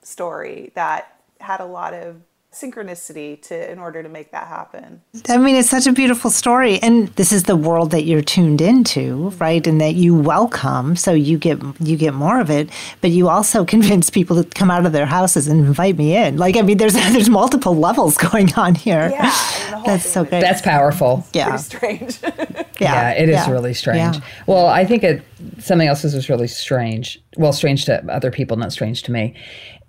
[0.00, 5.02] story that had a lot of synchronicity to in order to make that happen.
[5.28, 8.60] I mean, it's such a beautiful story, and this is the world that you're tuned
[8.60, 9.64] into, right?
[9.66, 12.70] And that you welcome, so you get you get more of it.
[13.00, 16.38] But you also convince people to come out of their houses and invite me in.
[16.38, 19.10] Like, I mean, there's there's multiple levels going on here.
[19.10, 20.40] Yeah, that's so great.
[20.40, 21.26] That's powerful.
[21.34, 22.18] Yeah, strange.
[22.22, 23.50] yeah, yeah, it is yeah.
[23.50, 24.16] really strange.
[24.16, 24.24] Yeah.
[24.46, 25.22] Well, I think it
[25.58, 27.22] something else is was really strange.
[27.36, 29.34] Well, strange to other people, not strange to me.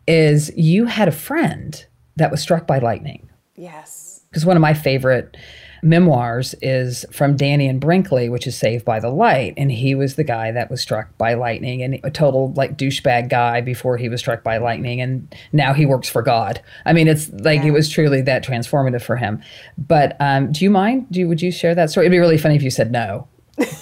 [0.07, 1.85] Is you had a friend
[2.19, 3.29] that was struck by lightning.
[3.55, 4.21] Yes.
[4.29, 5.35] Because one of my favorite
[5.81, 9.53] memoirs is from Dannion Brinkley, which is Saved by the Light.
[9.57, 13.29] And he was the guy that was struck by lightning and a total like douchebag
[13.29, 15.01] guy before he was struck by lightning.
[15.01, 16.61] And now he works for God.
[16.85, 17.67] I mean, it's like yeah.
[17.67, 19.41] it was truly that transformative for him.
[19.77, 21.07] But um, do you mind?
[21.11, 22.05] Do you, would you share that story?
[22.05, 23.27] It'd be really funny if you said no.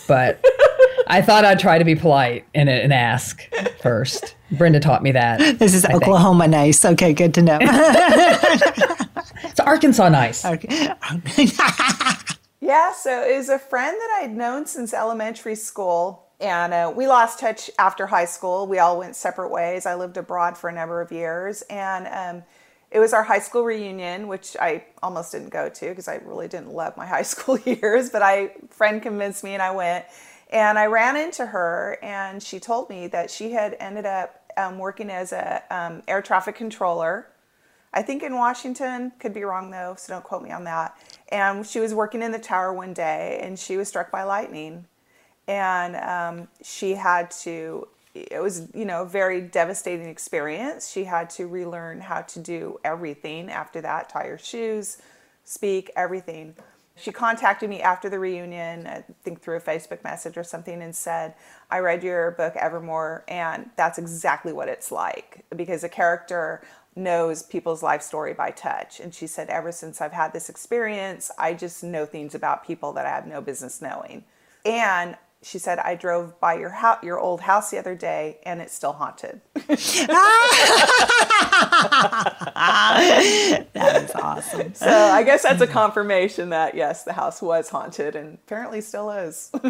[0.07, 0.43] But
[1.09, 3.41] I thought I'd try to be polite and, and ask
[3.81, 4.35] first.
[4.51, 5.59] Brenda taught me that.
[5.59, 6.51] This is I Oklahoma think.
[6.51, 6.85] nice.
[6.85, 7.57] Okay, good to know.
[7.61, 10.45] it's Arkansas nice.
[10.45, 10.67] Okay.
[12.61, 16.23] yeah, so it was a friend that I'd known since elementary school.
[16.39, 18.67] And uh, we lost touch after high school.
[18.67, 19.85] We all went separate ways.
[19.85, 21.63] I lived abroad for a number of years.
[21.63, 22.43] And um,
[22.91, 26.47] it was our high school reunion, which I almost didn't go to because I really
[26.47, 28.09] didn't love my high school years.
[28.09, 30.05] But I friend convinced me and I went.
[30.49, 34.79] And I ran into her, and she told me that she had ended up um,
[34.79, 37.27] working as a um, air traffic controller.
[37.93, 40.95] I think in Washington, could be wrong though, so don't quote me on that.
[41.29, 44.85] And she was working in the tower one day, and she was struck by lightning,
[45.47, 47.87] and um, she had to.
[48.13, 50.89] It was, you know, a very devastating experience.
[50.89, 54.97] She had to relearn how to do everything after that: tie her shoes,
[55.43, 56.55] speak, everything.
[56.99, 60.95] She contacted me after the reunion, I think through a Facebook message or something, and
[60.95, 61.35] said,
[61.69, 66.61] I read your book, Evermore, and that's exactly what it's like because a character
[66.95, 68.99] knows people's life story by touch.
[68.99, 72.91] And she said, Ever since I've had this experience, I just know things about people
[72.93, 74.23] that I have no business knowing.
[74.65, 78.59] And she said, I drove by your house, your old house the other day, and
[78.59, 79.39] it's still haunted.
[79.53, 79.73] that
[84.03, 84.73] is awesome.
[84.73, 89.11] So I guess that's a confirmation that yes, the house was haunted, and apparently still
[89.11, 89.51] is.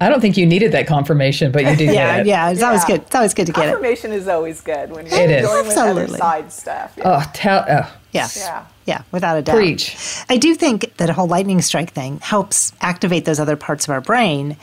[0.00, 2.26] I don't think you needed that confirmation, but you did yeah, get it.
[2.26, 2.66] Yeah, it's yeah.
[2.66, 3.02] always good.
[3.02, 4.14] It's always good to get confirmation it.
[4.14, 5.68] Confirmation is always good when you're it dealing is.
[5.68, 6.94] with other side stuff.
[6.96, 7.20] Yeah.
[7.24, 7.64] Oh, tell.
[7.68, 7.96] Oh.
[8.12, 8.36] Yes.
[8.36, 8.66] Yeah.
[8.88, 9.56] Yeah, without a doubt.
[9.56, 9.94] Preach.
[10.30, 13.90] I do think that a whole lightning strike thing helps activate those other parts of
[13.90, 14.56] our brain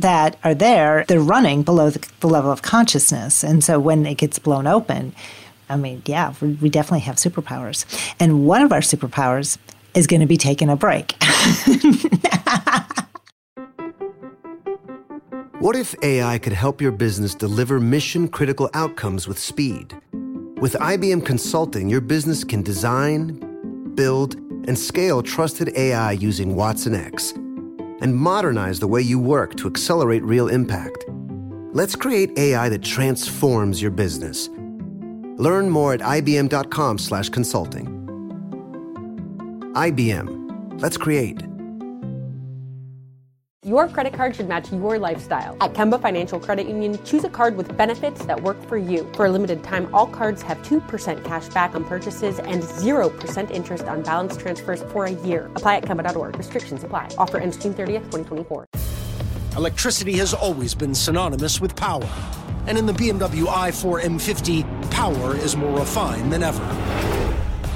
[0.00, 1.04] that are there.
[1.06, 3.44] They're running below the, the level of consciousness.
[3.44, 5.14] And so when it gets blown open,
[5.68, 7.84] I mean, yeah, we definitely have superpowers.
[8.18, 9.58] And one of our superpowers
[9.94, 11.14] is going to be taking a break.
[15.60, 19.96] what if AI could help your business deliver mission critical outcomes with speed?
[20.60, 23.47] With IBM Consulting, your business can design,
[23.98, 24.36] build,
[24.68, 27.36] and scale trusted AI using watsonx
[28.00, 31.04] and modernize the way you work to accelerate real impact.
[31.72, 34.48] Let's create AI that transforms your business.
[35.46, 37.86] Learn more at ibm.com/consulting.
[39.74, 40.38] IBM
[40.80, 41.42] Let's create.
[43.68, 45.54] Your credit card should match your lifestyle.
[45.60, 49.06] At Kemba Financial Credit Union, choose a card with benefits that work for you.
[49.12, 53.84] For a limited time, all cards have 2% cash back on purchases and 0% interest
[53.84, 55.50] on balance transfers for a year.
[55.54, 56.38] Apply at Kemba.org.
[56.38, 57.10] Restrictions apply.
[57.18, 58.64] Offer ends June 30th, 2024.
[59.58, 62.08] Electricity has always been synonymous with power.
[62.68, 66.64] And in the BMW i4 M50, power is more refined than ever.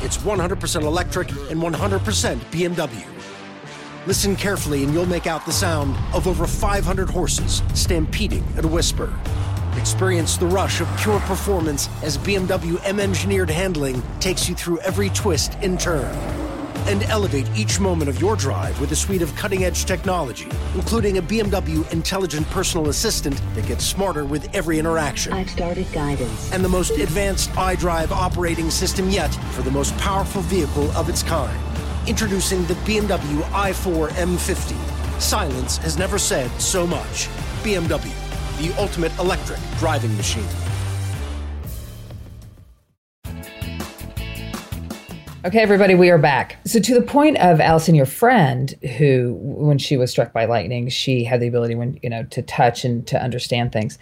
[0.01, 3.22] It's 100% electric and 100% BMW.
[4.05, 8.69] Listen carefully and you'll make out the sound of over 500 horses stampeding at a
[8.69, 9.15] whisper.
[9.77, 15.09] Experience the rush of pure performance as BMW M engineered handling takes you through every
[15.11, 16.13] twist and turn.
[16.89, 21.19] And elevate each moment of your drive with a suite of cutting edge technology, including
[21.19, 25.33] a BMW intelligent personal assistant that gets smarter with every interaction.
[25.33, 26.53] I've started guidance.
[26.53, 31.23] And the most advanced iDrive operating system yet for the most powerful vehicle of its
[31.23, 31.57] kind.
[32.09, 35.21] Introducing the BMW i4 M50.
[35.21, 37.29] Silence has never said so much.
[37.63, 38.13] BMW,
[38.59, 40.45] the ultimate electric driving machine.
[45.45, 46.59] Okay, everybody, we are back.
[46.65, 50.89] So, to the point of Alyson, your friend, who, when she was struck by lightning,
[50.89, 53.97] she had the ability, when you know, to touch and to understand things.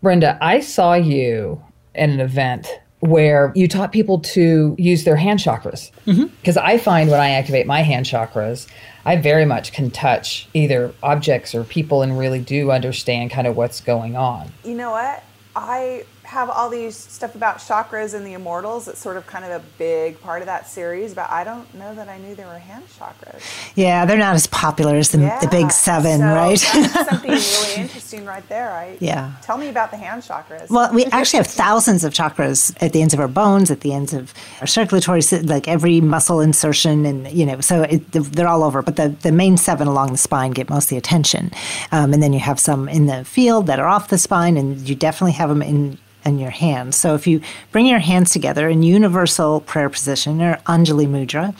[0.00, 1.62] Brenda, I saw you
[1.94, 2.66] at an event
[3.02, 5.90] where you taught people to use their hand chakras.
[6.06, 6.26] Mm-hmm.
[6.40, 8.68] Because I find when I activate my hand chakras,
[9.04, 13.56] I very much can touch either objects or people and really do understand kind of
[13.56, 14.52] what's going on.
[14.64, 15.24] You know what?
[15.56, 18.88] I have all these stuff about chakras and the immortals.
[18.88, 21.94] It's sort of kind of a big part of that series, but I don't know
[21.94, 23.42] that I knew there were hand chakras.
[23.76, 26.58] Yeah, they're not as popular as the, the big seven, so right?
[26.58, 28.72] something really interesting right there.
[28.72, 29.32] I, Yeah.
[29.42, 30.70] Tell me about the hand chakras.
[30.70, 33.92] Well, we actually have thousands of chakras at the ends of our bones, at the
[33.92, 38.62] ends of our circulatory, like every muscle insertion, and you know, so it, they're all
[38.62, 38.80] over.
[38.80, 41.50] But the, the main seven along the spine get most of the attention,
[41.92, 44.88] um, and then you have some in the field that are off the spine, and
[44.88, 46.96] you definitely have them in in your hands.
[46.96, 51.54] So if you bring your hands together in universal prayer position or Anjali Mudra,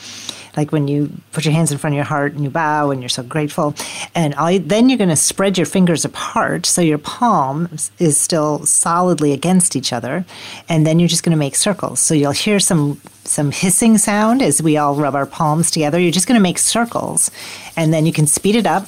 [0.55, 3.01] like when you put your hands in front of your heart and you bow and
[3.01, 3.75] you're so grateful,
[4.13, 8.65] and all then you're going to spread your fingers apart so your palm is still
[8.65, 10.25] solidly against each other,
[10.69, 11.99] and then you're just going to make circles.
[11.99, 15.97] So you'll hear some some hissing sound as we all rub our palms together.
[15.97, 17.31] You're just going to make circles,
[17.75, 18.87] and then you can speed it up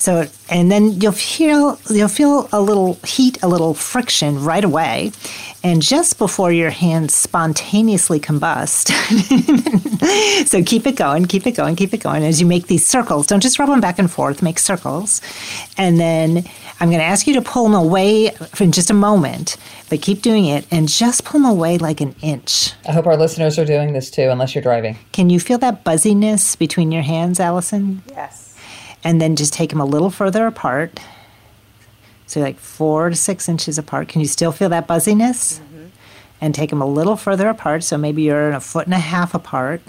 [0.00, 5.12] so, and then you'll feel you'll feel a little heat, a little friction right away,
[5.62, 8.88] and just before your hands spontaneously combust.
[10.46, 13.26] so keep it going, keep it going, keep it going as you make these circles.
[13.26, 14.42] Don't just rub them back and forth.
[14.42, 15.20] Make circles,
[15.76, 16.44] and then
[16.80, 19.58] I'm going to ask you to pull them away for just a moment,
[19.90, 22.72] but keep doing it, and just pull them away like an inch.
[22.88, 24.96] I hope our listeners are doing this too, unless you're driving.
[25.12, 28.00] Can you feel that buzziness between your hands, Alyson?
[28.08, 28.49] yes.
[29.04, 30.98] And then just take them a little further apart.
[32.26, 34.08] So, like four to six inches apart.
[34.08, 35.58] Can you still feel that buzziness?
[35.58, 35.86] Mm-hmm.
[36.40, 37.82] And take them a little further apart.
[37.82, 39.82] So, maybe you're a foot and a half apart.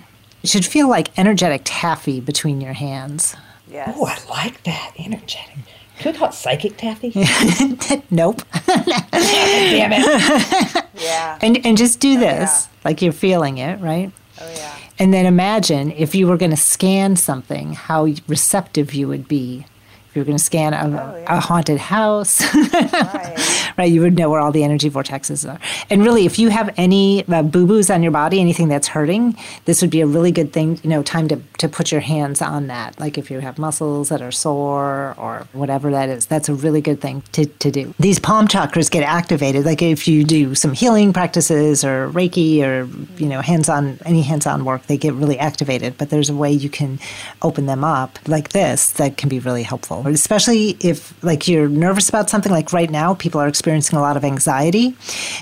[0.44, 3.36] It should feel like energetic taffy between your hands.
[3.70, 3.96] Yes.
[3.96, 4.94] Oh, I like that.
[4.98, 5.56] Energetic.
[6.00, 7.12] Could we call it psychic taffy?
[8.12, 8.42] nope.
[8.66, 10.86] Damn it.
[11.02, 11.40] Yeah.
[11.42, 14.12] And, and just do Oh, this like you're feeling it, right?
[14.40, 14.76] Oh yeah.
[15.02, 19.66] And then imagine if you were going to scan something, how receptive you would be.
[20.12, 21.38] If you were going to scan a, Oh, yeah.
[21.38, 22.42] a haunted house,
[22.74, 23.74] Right.
[23.78, 25.58] right, you would know where all the energy vortexes are.
[25.90, 29.38] And really, if you have any uh, boo boos on your body, anything that's hurting,
[29.64, 32.42] this would be a really good thing, you know, time to, to put your hands
[32.42, 33.00] on that.
[33.00, 36.82] Like if you have muscles that are sore or whatever that is, that's a really
[36.82, 37.94] good thing to, to do.
[37.98, 39.64] These palm chakras get activated.
[39.64, 42.86] Like if you do some healing practices or Reiki or,
[43.18, 45.98] you know, hands on, any hands on work, they get really activated.
[45.98, 47.00] But there's a way you can
[47.42, 52.10] open them up like this that can be really helpful, especially if like you're nervous
[52.10, 52.52] about something.
[52.52, 54.96] Like right now, people are experiencing a lot of anxiety,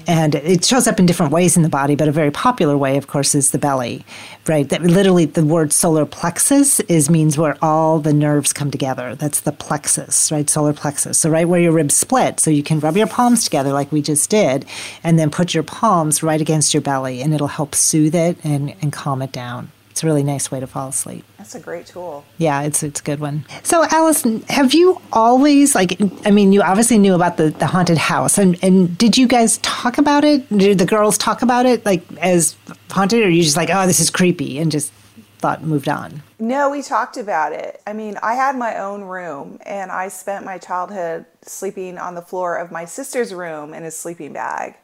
[0.07, 1.95] and it shows up in different ways in the body.
[1.95, 4.05] But a very popular way, of course, is the belly,
[4.47, 4.67] right?
[4.69, 9.15] That literally the word solar plexus is means where all the nerves come together.
[9.15, 10.49] That's the plexus, right?
[10.49, 11.17] Solar plexus.
[11.17, 12.39] So right where your ribs split.
[12.39, 14.65] So you can rub your palms together like we just did,
[15.03, 18.75] and then put your palms right against your belly, and it'll help soothe it and,
[18.81, 19.71] and calm it down.
[19.99, 21.25] It's a really nice way to fall asleep.
[21.37, 22.23] That's a great tool.
[22.37, 23.43] Yeah, it's it's a good one.
[23.63, 25.99] So, Alyson, have you always like?
[26.25, 29.57] I mean, you obviously knew about the, the haunted house, and and did you guys
[29.57, 30.47] talk about it?
[30.57, 32.55] Did the girls talk about it like as
[32.89, 34.93] haunted, or are you just like, oh, this is creepy, and just
[35.39, 36.23] thought moved on?
[36.39, 37.81] No, we talked about it.
[37.85, 42.21] I mean, I had my own room and I spent my childhood sleeping on the
[42.21, 44.75] floor of my sister's room in a sleeping bag.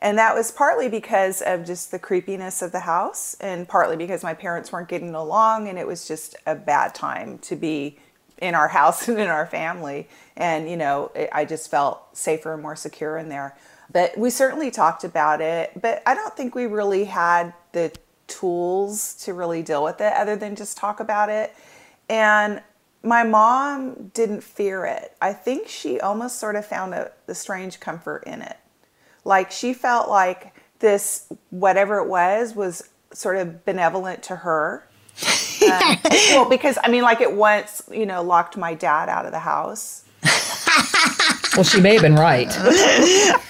[0.00, 4.22] And that was partly because of just the creepiness of the house, and partly because
[4.22, 7.98] my parents weren't getting along, and it was just a bad time to be
[8.40, 10.08] in our house and in our family.
[10.36, 13.56] And, you know, it, I just felt safer and more secure in there.
[13.90, 17.92] But we certainly talked about it, but I don't think we really had the
[18.26, 21.54] tools to really deal with it other than just talk about it.
[22.08, 22.62] And
[23.02, 25.16] my mom didn't fear it.
[25.20, 28.56] I think she almost sort of found a, a strange comfort in it.
[29.28, 34.88] Like she felt like this, whatever it was, was sort of benevolent to her.
[35.62, 35.96] Uh,
[36.30, 39.40] well, because I mean, like it once, you know, locked my dad out of the
[39.40, 40.06] house.
[41.56, 42.50] well, she may have been right.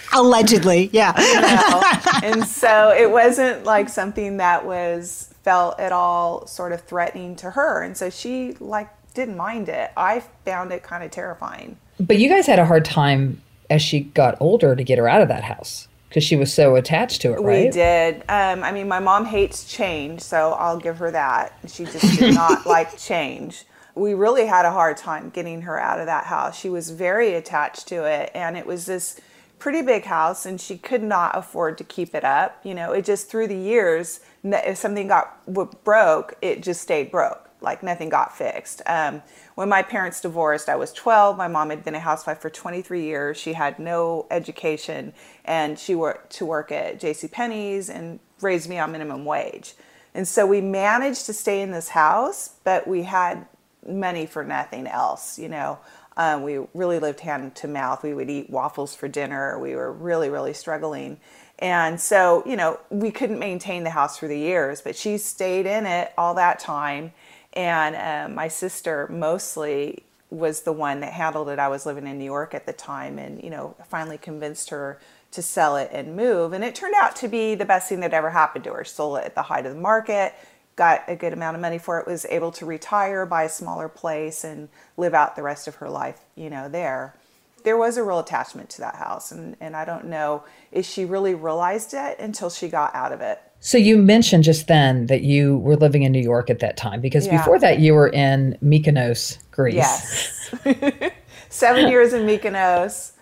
[0.13, 1.15] Allegedly, yeah.
[1.17, 2.29] You know?
[2.29, 7.53] And so it wasn't like something that was felt at all sort of threatening to
[7.53, 7.85] her.
[7.85, 9.93] And so she like didn't mind it.
[9.97, 11.77] I found it kind of terrifying.
[12.01, 13.41] But you guys had a hard time
[13.71, 16.77] as she got older to get her out of that house because she was so
[16.77, 17.67] attached to it, right?
[17.67, 18.23] We did.
[18.29, 21.59] Um, I mean, my mom hates change, so I'll give her that.
[21.69, 23.65] She just did not like change.
[23.95, 26.59] We really had a hard time getting her out of that house.
[26.59, 29.21] She was very attached to it, and it was this
[29.59, 32.61] pretty big house, and she could not afford to keep it up.
[32.65, 35.45] You know, it just through the years, if something got
[35.85, 38.83] broke, it just stayed broke like nothing got fixed.
[38.87, 39.23] Um,
[39.59, 41.37] when my parents divorced, I was 12.
[41.37, 43.37] My mom had been a housewife for 23 years.
[43.37, 45.13] She had no education,
[45.45, 47.27] and she worked to work at J.C.
[47.27, 49.75] Penney's and raised me on minimum wage.
[50.15, 53.49] And so we managed to stay in this house, but we had
[53.85, 55.41] money for nothing else.
[55.41, 55.81] You know,
[56.17, 58.05] um, we really lived hand to mouth.
[58.05, 59.59] We would eat waffles for dinner.
[59.59, 61.19] We were really, really struggling.
[61.59, 65.67] And so, you know, we couldn't maintain the house for the years, but she stayed
[65.67, 67.13] in it all that time
[67.59, 71.59] and uh, my sister mostly was the one that handled it.
[71.59, 75.01] I was living in New York at the time and, you know, finally convinced her
[75.33, 76.53] to sell it and move.
[76.53, 78.85] And it turned out to be the best thing that ever happened to her.
[78.85, 80.35] Sold it at the height of the market,
[80.77, 83.89] got a good amount of money for it, was able to retire, buy a smaller
[83.89, 87.17] place, and live out the rest of her life, you know, there.
[87.65, 89.33] There was a real attachment to that house.
[89.33, 93.21] And, and I don't know if she really realized it until she got out of
[93.21, 93.43] it.
[93.61, 97.01] So you mentioned just then that you were living in New York at that time
[97.01, 97.39] because yeah.
[97.39, 99.75] before that you were in Mykonos, Greece.
[99.75, 100.53] Yes.
[101.49, 103.13] Seven years in Mykonos.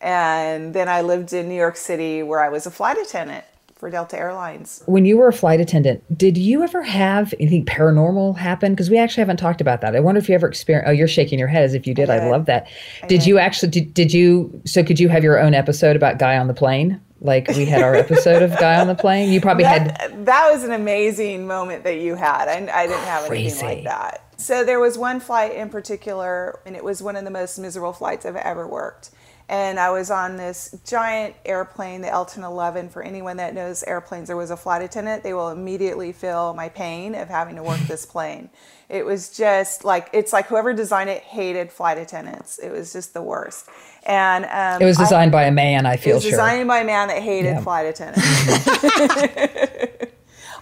[0.00, 3.44] And then I lived in New York City where I was a flight attendant
[3.82, 4.82] for Delta Airlines.
[4.86, 8.72] When you were a flight attendant, did you ever have anything paranormal happen?
[8.72, 9.94] Because we actually haven't talked about that.
[9.94, 10.88] I wonder if you ever experienced.
[10.88, 12.08] Oh, you're shaking your head as if you did.
[12.08, 12.28] I, did.
[12.28, 12.68] I love that.
[13.02, 13.70] I did, did you actually?
[13.70, 14.62] Did, did you?
[14.64, 17.00] So could you have your own episode about guy on the plane?
[17.22, 19.32] Like we had our episode of Guy on the Plane.
[19.32, 20.26] You probably that, had.
[20.26, 22.48] That was an amazing moment that you had.
[22.48, 23.64] I, I didn't have Crazy.
[23.64, 24.24] anything like that.
[24.36, 27.92] So there was one flight in particular, and it was one of the most miserable
[27.92, 29.10] flights I've ever worked.
[29.52, 32.90] And I was on this giant airplane, the L-1011.
[32.90, 35.22] For anyone that knows airplanes, there was a flight attendant.
[35.22, 38.48] They will immediately feel my pain of having to work this plane.
[38.88, 42.58] It was just like, it's like whoever designed it hated flight attendants.
[42.60, 43.68] It was just the worst.
[44.06, 45.84] And um, it was designed I, by a man.
[45.84, 46.30] I feel it was sure.
[46.30, 47.60] designed by a man that hated yeah.
[47.60, 48.24] flight attendants.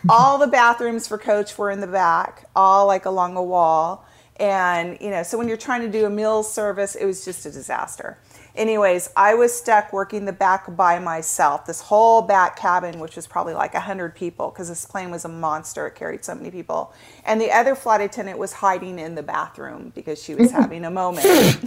[0.09, 4.05] all the bathrooms for coach were in the back, all like along a wall.
[4.41, 7.47] And you know, so when you're trying to do a meal service, it was just
[7.47, 8.19] a disaster.
[8.55, 11.67] Anyways, I was stuck working the back by myself.
[11.67, 15.29] This whole back cabin, which was probably like 100 people, because this plane was a
[15.29, 15.87] monster.
[15.87, 16.93] It carried so many people.
[17.25, 20.91] And the other flight attendant was hiding in the bathroom because she was having a
[20.91, 21.27] moment.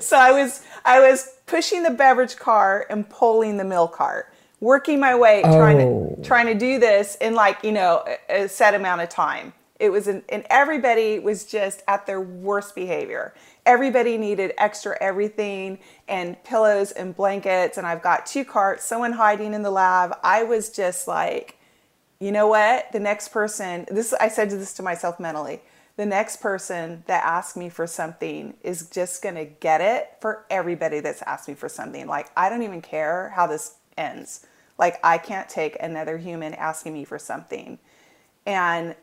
[0.00, 5.00] so I was I was pushing the beverage cart and pulling the milk cart, working
[5.00, 5.56] my way, oh.
[5.56, 6.20] trying to oh.
[6.22, 9.52] trying to do this in like you know a, a set amount of time.
[9.80, 13.34] It was an, and everybody was just at their worst behavior.
[13.66, 17.78] Everybody needed extra everything and pillows and blankets.
[17.78, 20.16] And I've got two carts, someone hiding in the lab.
[20.22, 21.58] I was just like,
[22.20, 22.92] you know what?
[22.92, 25.60] The next person, this I said this to myself mentally
[25.96, 30.44] the next person that asks me for something is just going to get it for
[30.50, 32.06] everybody that's asked me for something.
[32.06, 34.44] Like, I don't even care how this ends.
[34.76, 37.78] Like, I can't take another human asking me for something.
[38.44, 38.96] And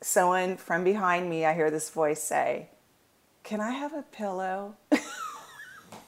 [0.00, 2.68] someone from behind me, I hear this voice say,
[3.42, 4.76] Can I have a pillow?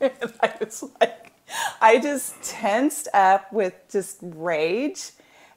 [0.00, 1.32] and I was like,
[1.80, 5.10] I just tensed up with just rage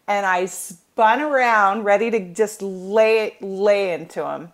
[0.07, 4.51] and I spun around ready to just lay lay into him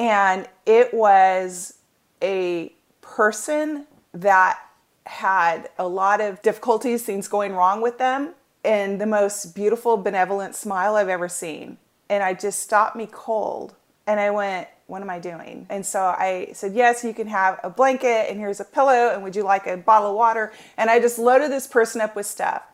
[0.00, 1.74] and it was
[2.22, 2.72] a
[3.02, 4.58] person that
[5.04, 8.34] had a lot of difficulties, things going wrong with them,
[8.64, 11.76] and the most beautiful, benevolent smile I've ever seen.
[12.08, 13.74] And I just stopped me cold.
[14.10, 15.66] And I went, what am I doing?
[15.70, 19.12] And so I said, yes, you can have a blanket and here's a pillow.
[19.14, 20.52] And would you like a bottle of water?
[20.76, 22.64] And I just loaded this person up with stuff.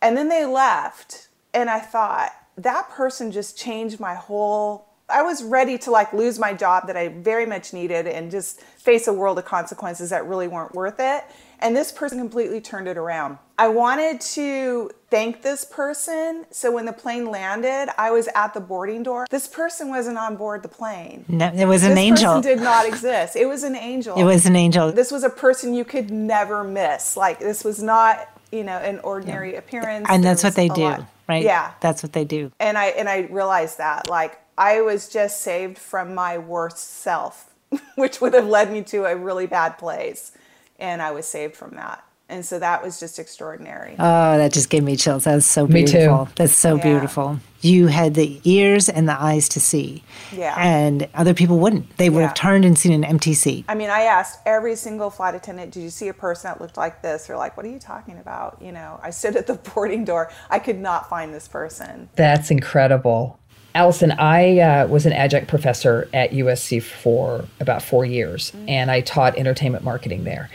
[0.00, 1.28] And then they left.
[1.52, 6.38] And I thought, that person just changed my whole I was ready to like lose
[6.38, 10.26] my job that I very much needed and just face a world of consequences that
[10.26, 11.24] really weren't worth it.
[11.60, 13.38] And this person completely turned it around.
[13.58, 16.44] I wanted to thank this person.
[16.50, 19.26] So when the plane landed, I was at the boarding door.
[19.30, 21.24] This person wasn't on board the plane.
[21.28, 22.34] No, it was an this angel.
[22.34, 23.36] This person did not exist.
[23.36, 24.16] It was an angel.
[24.16, 24.92] It was an angel.
[24.92, 27.16] This was a person you could never miss.
[27.16, 29.58] Like this was not, you know, an ordinary yeah.
[29.58, 30.06] appearance.
[30.10, 31.06] And that's what they do, lot.
[31.26, 31.42] right?
[31.42, 31.72] Yeah.
[31.80, 32.52] That's what they do.
[32.60, 37.54] And I and I realized that like I was just saved from my worst self,
[37.94, 40.32] which would have led me to a really bad place.
[40.78, 42.02] And I was saved from that.
[42.28, 43.94] And so that was just extraordinary.
[43.98, 45.24] Oh, that just gave me chills.
[45.24, 45.74] That's so beautiful.
[45.74, 46.26] Me beautiful.
[46.26, 46.32] too.
[46.36, 46.82] That's so Yeah.
[46.82, 47.38] beautiful.
[47.60, 50.02] You had the ears and the eyes to see.
[50.32, 50.54] Yeah.
[50.58, 51.96] And other people wouldn't.
[51.98, 52.26] They would Yeah.
[52.28, 53.64] have turned and seen an empty seat.
[53.68, 56.76] I mean, I asked every single flight attendant, "Did you see a person that looked
[56.76, 59.54] like this?" They're like, "What are you talking about?" You know, I stood at the
[59.74, 60.28] boarding door.
[60.50, 62.08] I could not find this person.
[62.16, 63.38] That's incredible.
[63.76, 69.02] Alyson, I uh, was an adjunct professor at USC for about four years, and I
[69.02, 70.48] taught entertainment marketing there.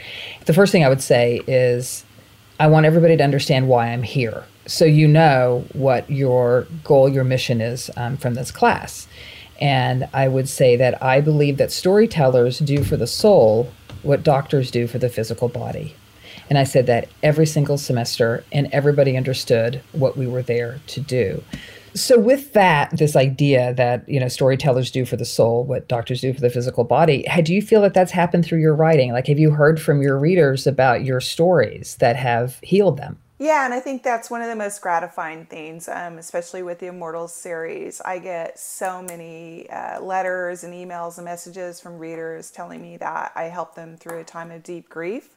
[0.46, 2.04] The first thing I would say is
[2.58, 4.44] I want everybody to understand why I'm here.
[4.66, 9.06] So you know what your goal, your mission is um, from this class.
[9.60, 14.72] And I would say that I believe that storytellers do for the soul what doctors
[14.72, 15.94] do for the physical body.
[16.50, 21.00] And I said that every single semester, and everybody understood what we were there to
[21.00, 21.44] do.
[21.94, 26.20] So with that, this idea that you know storytellers do for the soul what doctors
[26.20, 29.12] do for the physical body, how, do you feel that that's happened through your writing?
[29.12, 33.18] Like, have you heard from your readers about your stories that have healed them?
[33.38, 36.86] Yeah, and I think that's one of the most gratifying things, um, especially with the
[36.86, 38.00] Immortals series.
[38.00, 43.32] I get so many uh, letters and emails and messages from readers telling me that
[43.34, 45.30] I helped them through a time of deep grief,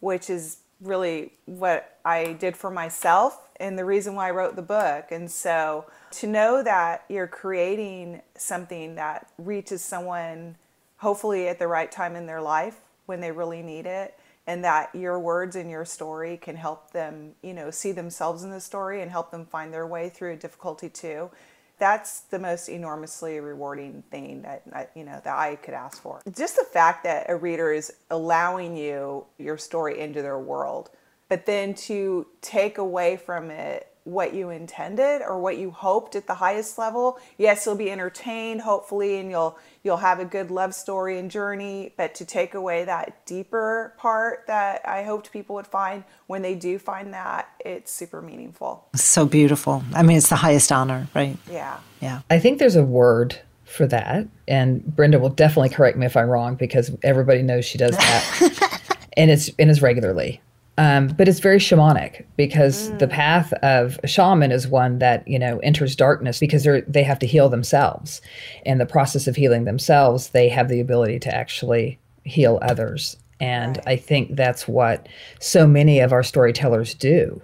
[0.00, 4.62] which is really what I did for myself and the reason why I wrote the
[4.62, 5.06] book.
[5.10, 10.56] And so to know that you're creating something that reaches someone
[10.98, 14.94] hopefully at the right time in their life when they really need it and that
[14.94, 19.02] your words and your story can help them, you know, see themselves in the story
[19.02, 21.30] and help them find their way through a difficulty too.
[21.78, 26.20] That's the most enormously rewarding thing that I- you know that I could ask for.
[26.30, 30.90] Just the fact that a reader is allowing you your story into their world,
[31.28, 36.28] but then to take away from it what you intended or what you hoped at
[36.28, 37.18] the highest level.
[37.38, 41.94] Yes, you'll be entertained hopefully and you'll you'll have a good love story and journey,
[41.96, 46.56] but to take away that deeper part that I hoped people would find when they
[46.56, 48.88] do find that, it's super meaningful.
[48.96, 49.84] So beautiful.
[49.94, 51.38] I mean, it's the highest honor, right?
[51.48, 51.78] Yeah.
[52.02, 52.22] Yeah.
[52.28, 56.28] I think there's a word for that, and Brenda will definitely correct me if I'm
[56.28, 60.40] wrong because everybody knows she does that, and it's and it's regularly.
[60.78, 65.38] Um, but it's very shamanic because the path of a shaman is one that you
[65.38, 68.20] know enters darkness because they they have to heal themselves.
[68.64, 73.80] In the process of healing themselves, they have the ability to actually heal others, and
[73.86, 75.08] I think that's what
[75.40, 77.40] so many of our storytellers do.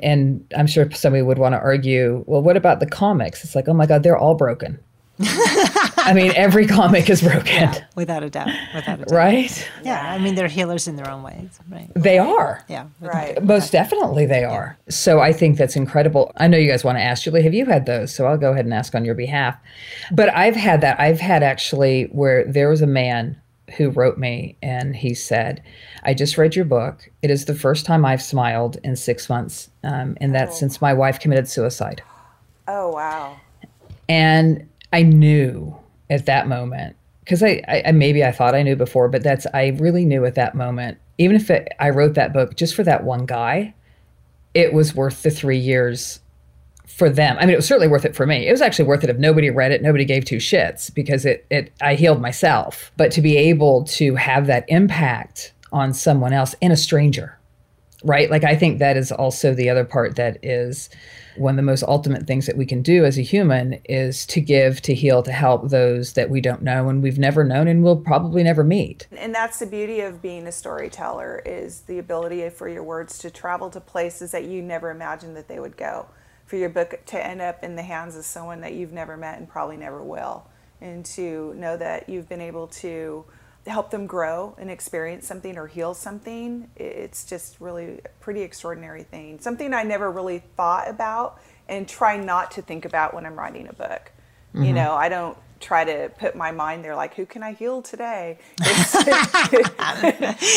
[0.00, 3.42] And I'm sure somebody would want to argue, well, what about the comics?
[3.44, 4.78] It's like, oh my God, they're all broken.
[6.08, 8.48] I mean, every comic is broken, Without a doubt.
[8.74, 9.10] Without a doubt.
[9.10, 9.70] right?
[9.84, 10.12] Yeah.
[10.12, 11.90] I mean, they're healers in their own ways, right?
[11.94, 12.64] They are.
[12.68, 12.86] Yeah.
[13.00, 13.42] Right.
[13.42, 14.76] Most definitely they are.
[14.88, 16.32] So I think that's incredible.
[16.36, 18.14] I know you guys want to ask Julie, have you had those?
[18.14, 19.56] So I'll go ahead and ask on your behalf.
[20.12, 20.98] But I've had that.
[21.00, 23.40] I've had actually where there was a man
[23.76, 25.62] who wrote me and he said,
[26.04, 27.10] I just read your book.
[27.20, 29.68] It is the first time I've smiled in six months.
[29.84, 32.02] Um, and that's since my wife committed suicide.
[32.66, 33.38] Oh wow.
[34.08, 35.77] And I knew
[36.10, 36.96] at that moment
[37.28, 40.24] because I, I, I maybe I thought I knew before, but that's I really knew
[40.24, 40.98] at that moment.
[41.18, 43.74] Even if it, I wrote that book just for that one guy,
[44.54, 46.20] it was worth the three years
[46.86, 47.36] for them.
[47.38, 48.48] I mean, it was certainly worth it for me.
[48.48, 51.46] It was actually worth it if nobody read it, nobody gave two shits because it
[51.50, 52.92] it I healed myself.
[52.96, 57.37] But to be able to have that impact on someone else and a stranger,
[58.04, 58.30] right?
[58.30, 60.88] Like I think that is also the other part that is
[61.36, 64.40] one of the most ultimate things that we can do as a human is to
[64.40, 67.82] give, to heal, to help those that we don't know and we've never known and
[67.82, 69.06] will probably never meet.
[69.16, 73.30] And that's the beauty of being a storyteller is the ability for your words to
[73.30, 76.06] travel to places that you never imagined that they would go.
[76.46, 79.38] For your book to end up in the hands of someone that you've never met
[79.38, 80.46] and probably never will.
[80.80, 83.24] And to know that you've been able to
[83.68, 89.02] help them grow and experience something or heal something, it's just really a pretty extraordinary
[89.02, 89.40] thing.
[89.40, 93.68] Something I never really thought about and try not to think about when I'm writing
[93.68, 94.12] a book.
[94.54, 94.74] You mm-hmm.
[94.74, 98.38] know, I don't try to put my mind there like who can i heal today
[98.60, 98.94] it's,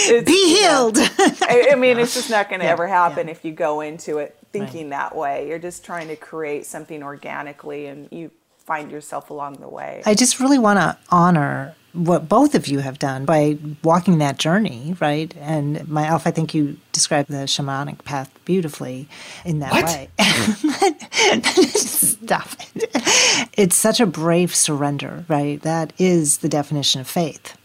[0.10, 2.88] it's, be healed you know, I, I, mean it's just not going to yeah, ever
[2.88, 3.32] happen yeah.
[3.32, 4.98] if you go into it thinking right.
[4.98, 9.68] that way you're just trying to create something organically and you find yourself along the
[9.68, 14.20] way i just really want to honor what both of you have done by walking
[14.20, 15.36] that journey, right?
[15.38, 19.08] And my Alf, I think you described the shamanic path beautifully
[19.44, 19.86] in that what?
[19.86, 20.10] way.
[21.66, 23.50] Stop it.
[23.58, 25.62] It's such a brave surrender, right?
[25.62, 27.58] That is the definition of faith.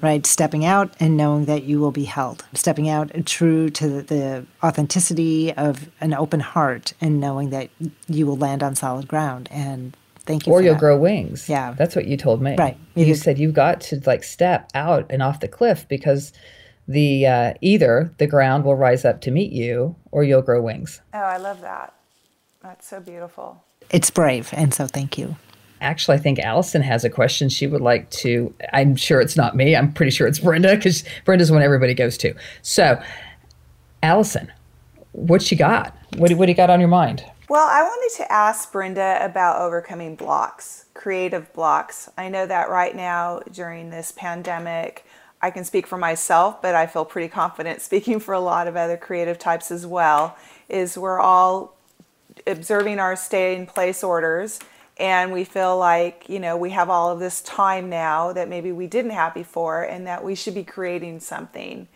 [0.00, 2.44] Right, stepping out and knowing that you will be held.
[2.54, 7.70] Stepping out true to the, the authenticity of an open heart and knowing that
[8.06, 9.48] you will land on solid ground.
[9.50, 9.96] And
[10.28, 10.52] Thank you.
[10.52, 10.80] Or you'll that.
[10.80, 11.48] grow wings.
[11.48, 11.72] Yeah.
[11.72, 12.54] That's what you told me.
[12.54, 12.76] Right.
[12.94, 16.32] You, you said you've got to like step out and off the cliff because
[16.86, 21.00] the uh, either the ground will rise up to meet you or you'll grow wings.
[21.14, 21.94] Oh, I love that.
[22.62, 23.64] That's so beautiful.
[23.90, 24.50] It's brave.
[24.52, 25.36] And so thank you.
[25.80, 28.52] Actually, I think Alyson has a question she would like to.
[28.72, 29.74] I'm sure it's not me.
[29.74, 32.34] I'm pretty sure it's Brenda because Brenda's one everybody goes to.
[32.62, 33.00] So,
[34.02, 34.50] Alyson,
[35.12, 35.96] what you got?
[36.16, 37.24] What, what do you got on your mind?
[37.48, 42.10] Well, I wanted to ask Brenda about overcoming blocks, creative blocks.
[42.18, 45.06] I know that right now during this pandemic,
[45.40, 48.76] I can speak for myself, but I feel pretty confident speaking for a lot of
[48.76, 50.36] other creative types as well.
[50.68, 51.74] Is we're all
[52.46, 54.60] observing our stay in place orders
[54.98, 58.72] and we feel like, you know, we have all of this time now that maybe
[58.72, 61.88] we didn't have before and that we should be creating something.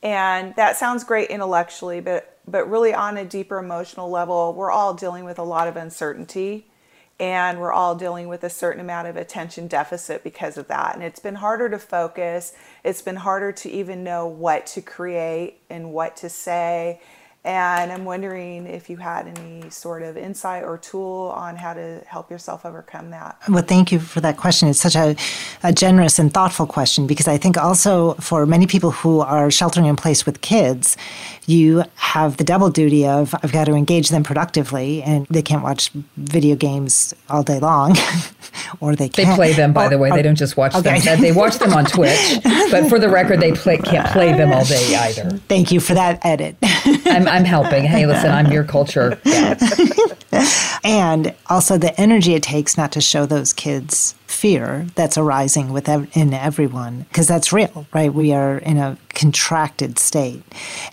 [0.00, 4.94] And that sounds great intellectually, but but really on a deeper emotional level, we're all
[4.94, 6.66] dealing with a lot of uncertainty
[7.20, 10.94] and we're all dealing with a certain amount of attention deficit because of that.
[10.94, 15.60] And it's been harder to focus, it's been harder to even know what to create
[15.70, 17.00] and what to say
[17.44, 22.00] and I'm wondering if you had any sort of insight or tool on how to
[22.06, 23.36] help yourself overcome that.
[23.48, 24.68] Well, thank you for that question.
[24.68, 25.16] It's such a,
[25.64, 29.86] a generous and thoughtful question because I think also for many people who are sheltering
[29.86, 30.96] in place with kids,
[31.46, 35.64] you have the double duty of I've got to engage them productively and they can't
[35.64, 37.96] watch video games all day long.
[38.80, 39.28] or they can't.
[39.28, 40.10] They play them, by or, the way.
[40.10, 41.00] Or, they oh, don't just watch okay.
[41.00, 41.20] them.
[41.20, 44.64] They watch them on Twitch, but for the record, they play, can't play them all
[44.64, 45.38] day either.
[45.48, 46.56] Thank you for that edit.
[46.62, 47.84] I'm, I'm helping.
[47.84, 49.20] Hey, listen, I'm your culture.
[50.84, 56.34] and also the energy it takes not to show those kids fear that's arising within
[56.34, 58.12] everyone because that's real right?
[58.12, 60.42] We are in a contracted state.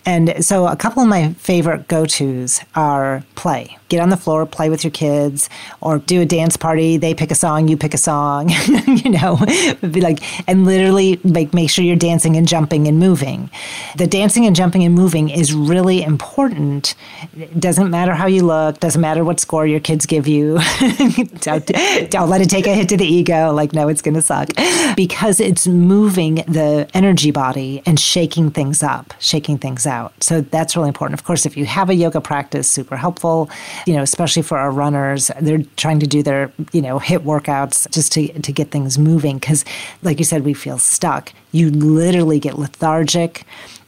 [0.04, 3.78] And so a couple of my favorite go-to's are play.
[3.88, 5.48] Get on the floor play with your kids
[5.80, 6.96] or do a dance party.
[6.96, 8.50] They pick a song you pick a song
[8.86, 9.38] you know?
[9.80, 13.50] Be like and literally make make sure you're dancing and jumping and moving.
[13.96, 16.94] The dancing and jumping and moving is really important.
[17.36, 20.58] It doesn't matter how you look doesn't matter what score your kids give you.
[21.40, 21.66] Don't,
[22.10, 23.52] don't let it take a hit to the ego go.
[23.60, 24.48] Like, no, it's going to suck.
[24.96, 30.12] Because it's moving the energy body and shaking things up, shaking things out.
[30.22, 31.18] So that's really important.
[31.18, 33.48] Of course, if you have a yoga practice, super helpful,
[33.86, 35.30] you know, especially for our runners.
[35.40, 39.38] They're trying to do their, you know, HIIT workouts just to, to get things moving.
[39.38, 39.64] Because,
[40.02, 41.32] like you said, we feel stuck.
[41.52, 43.44] You literally get lethargic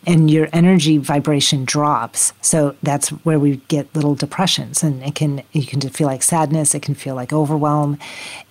[0.07, 2.33] and your energy vibration drops.
[2.41, 6.75] So that's where we get little depressions and it can you can feel like sadness,
[6.75, 7.99] it can feel like overwhelm.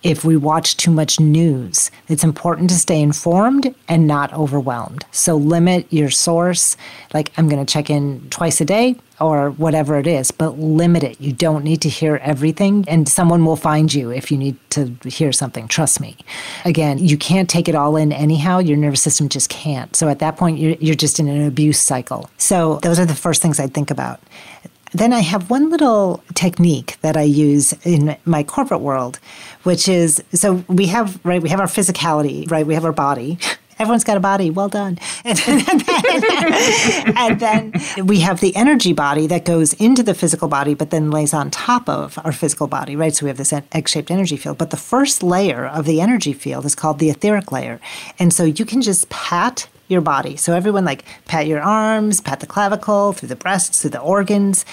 [0.02, 5.04] If we watch too much news, it's important to stay informed and not overwhelmed.
[5.12, 6.76] So limit your source.
[7.12, 8.96] Like I'm going to check in twice a day
[9.28, 11.20] or whatever it is, but limit it.
[11.20, 14.96] You don't need to hear everything, and someone will find you if you need to
[15.04, 15.68] hear something.
[15.68, 16.16] Trust me.
[16.64, 18.58] Again, you can't take it all in anyhow.
[18.58, 19.94] Your nervous system just can't.
[19.96, 22.30] So at that point, you're, you're just in an abuse cycle.
[22.38, 24.20] So those are the first things I'd think about.
[24.94, 29.18] Then I have one little technique that I use in my corporate world,
[29.62, 32.66] which is so we have right we have our physicality, right?
[32.66, 33.38] We have our body,
[33.78, 34.50] everyone's got a body.
[34.50, 34.98] Well done.
[35.24, 40.74] And then, and then, we have the energy body that goes into the physical body,
[40.74, 43.14] but then lays on top of our physical body, right?
[43.14, 44.58] So we have this egg shaped energy field.
[44.58, 47.80] But the first layer of the energy field is called the etheric layer.
[48.18, 50.36] And so you can just pat your body.
[50.36, 54.64] So everyone like pat your arms, pat the clavicle, through the breasts, through the organs.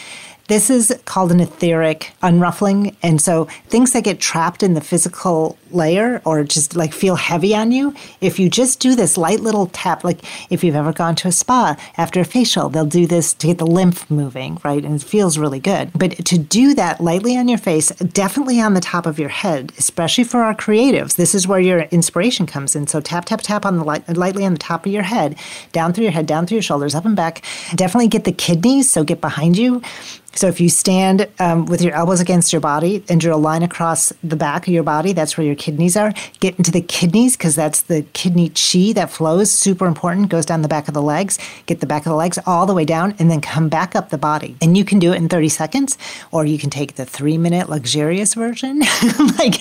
[0.49, 2.95] This is called an etheric unruffling.
[3.03, 7.53] And so things that get trapped in the physical layer or just like feel heavy
[7.53, 10.21] on you, if you just do this light little tap, like
[10.51, 13.59] if you've ever gone to a spa after a facial, they'll do this to get
[13.59, 14.83] the lymph moving, right?
[14.83, 15.91] And it feels really good.
[15.93, 19.71] But to do that lightly on your face, definitely on the top of your head,
[19.77, 22.87] especially for our creatives, this is where your inspiration comes in.
[22.87, 25.37] So tap, tap, tap on the light, lightly on the top of your head,
[25.73, 27.43] down through your head, down through your shoulders, up and back.
[27.75, 29.83] Definitely get the kidneys, so get behind you
[30.35, 33.63] So if you stand um, with your elbows against your body and draw a line
[33.63, 36.13] across the back of your body, that's where your kidneys are.
[36.39, 39.51] Get into the kidneys because that's the kidney chi that flows.
[39.51, 40.29] Super important.
[40.29, 41.39] Goes down the back of the legs.
[41.65, 44.09] Get the back of the legs all the way down and then come back up
[44.09, 44.55] the body.
[44.61, 45.97] And you can do it in 30 seconds,
[46.31, 48.79] or you can take the three minute luxurious version.
[49.37, 49.59] like,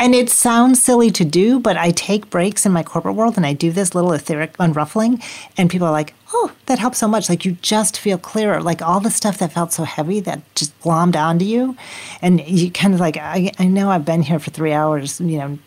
[0.00, 3.46] and it sounds silly to do, but I take breaks in my corporate world and
[3.46, 5.22] I do this little etheric unruffling,
[5.56, 7.28] and people are like, oh, that helps so much.
[7.28, 8.60] Like you just feel clearer.
[8.60, 11.76] Like all the stuff that felt so heavy that just glommed onto you.
[12.20, 15.38] And you kind of like, I, I know I've been here for three hours, you
[15.38, 15.58] know,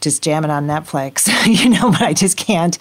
[0.00, 1.28] just jamming on Netflix,
[1.64, 2.78] you know, but I just can't,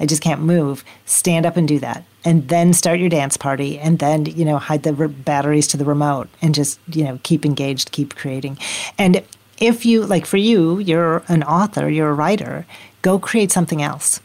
[0.00, 0.84] I just can't move.
[1.06, 2.04] Stand up and do that.
[2.24, 5.76] And then start your dance party and then, you know, hide the re- batteries to
[5.76, 8.58] the remote and just, you know, keep engaged, keep creating.
[8.98, 9.22] And
[9.58, 12.66] if you, like for you, you're an author, you're a writer,
[13.02, 14.20] go create something else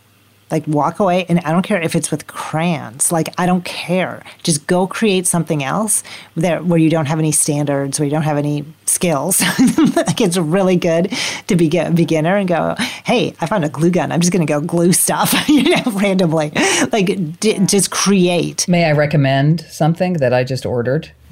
[0.52, 3.12] like walk away and I don't care if it's with crayons.
[3.12, 4.24] Like I don't care.
[4.44, 6.04] Just go create something else
[6.36, 9.42] there where you don't have any standards, where you don't have any skills.
[9.96, 11.14] like it's really good
[11.48, 12.76] to be a beginner and go,
[13.06, 14.12] "Hey, I found a glue gun.
[14.12, 16.52] I'm just going to go glue stuff, you know, randomly."
[16.92, 18.68] Like d- just create.
[18.68, 21.12] May I recommend something that I just ordered?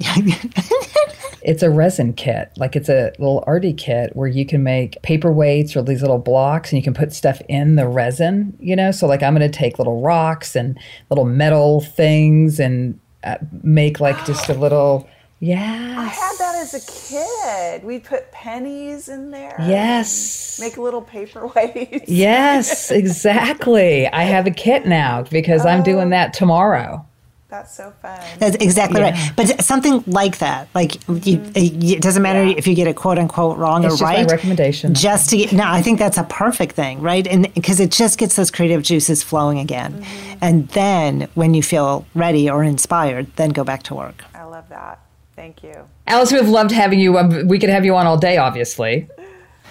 [1.44, 2.50] It's a resin kit.
[2.56, 6.72] Like it's a little arty kit where you can make paperweights or these little blocks
[6.72, 8.90] and you can put stuff in the resin, you know?
[8.90, 10.78] So, like, I'm going to take little rocks and
[11.10, 15.08] little metal things and uh, make like just a little.
[15.40, 15.96] Yeah.
[15.98, 17.84] I had that as a kid.
[17.84, 19.54] We put pennies in there.
[19.58, 20.58] Yes.
[20.58, 22.04] Make little paperweights.
[22.06, 24.06] Yes, exactly.
[24.06, 25.68] I have a kit now because oh.
[25.68, 27.04] I'm doing that tomorrow.
[27.48, 28.20] That's so fun.
[28.38, 29.10] That's exactly yeah.
[29.10, 29.32] right.
[29.36, 31.28] But something like that, like mm-hmm.
[31.28, 32.56] you, it doesn't matter yeah.
[32.56, 34.28] if you get it quote unquote wrong it's or right.
[34.28, 34.94] recommendation.
[34.94, 37.26] Just to get, no, I think that's a perfect thing, right?
[37.26, 40.38] And because it just gets those creative juices flowing again, mm-hmm.
[40.40, 44.24] and then when you feel ready or inspired, then go back to work.
[44.34, 45.00] I love that.
[45.36, 45.74] Thank you,
[46.06, 46.32] Alice.
[46.32, 47.18] We've loved having you.
[47.18, 49.08] Um, we could have you on all day, obviously.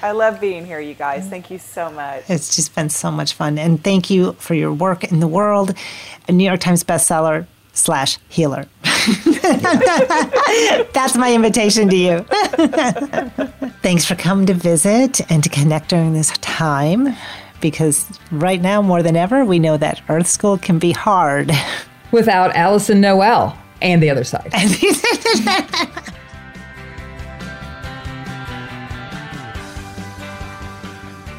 [0.02, 1.30] I love being here, you guys.
[1.30, 2.30] Thank you so much.
[2.30, 3.58] It's just been so much fun.
[3.58, 5.74] And thank you for your work in the world.
[6.28, 8.68] A New York Times bestseller, slash healer.
[10.94, 12.20] That's my invitation to you.
[13.82, 17.16] Thanks for coming to visit and to connect during this time
[17.60, 21.52] because right now, more than ever, we know that Earth School can be hard.
[22.12, 24.52] Without Alyson Noël and the other side.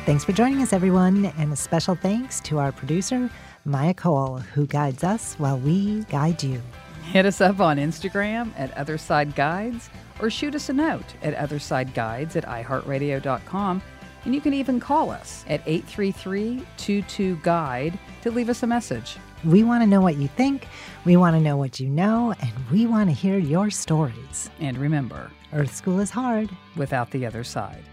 [0.04, 3.30] Thanks for joining us, everyone, and a special thanks to our producer,
[3.64, 6.60] Maya Cole, who guides us while we guide you.
[7.04, 9.88] Hit us up on Instagram at Otherside Guides
[10.20, 13.82] or shoot us a note at OthersideGuides at iHeartRadio.com.
[14.24, 19.16] And you can even call us at 833 22 Guide to leave us a message.
[19.44, 20.66] We want to know what you think,
[21.04, 24.48] we want to know what you know, and we want to hear your stories.
[24.60, 27.84] And remember, Earth School is hard without the other side.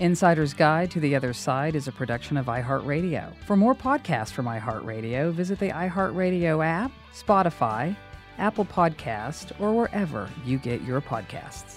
[0.00, 3.32] Insider's Guide to the Other Side is a production of iHeartRadio.
[3.44, 7.96] For more podcasts from iHeartRadio, visit the iHeartRadio app, Spotify,
[8.38, 11.76] Apple Podcast, or wherever you get your podcasts.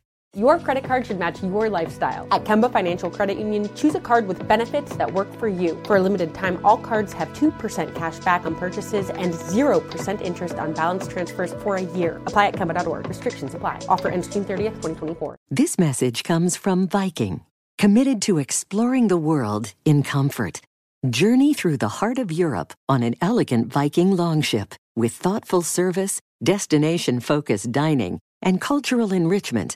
[0.37, 2.25] Your credit card should match your lifestyle.
[2.31, 5.77] At Kemba Financial Credit Union, choose a card with benefits that work for you.
[5.83, 10.55] For a limited time, all cards have 2% cash back on purchases and 0% interest
[10.55, 12.21] on balance transfers for a year.
[12.27, 13.09] Apply at Kemba.org.
[13.09, 13.81] Restrictions apply.
[13.89, 15.35] Offer ends June 30th, 2024.
[15.49, 17.41] This message comes from Viking,
[17.77, 20.61] committed to exploring the world in comfort.
[21.09, 27.19] Journey through the heart of Europe on an elegant Viking longship with thoughtful service, destination
[27.19, 29.75] focused dining, and cultural enrichment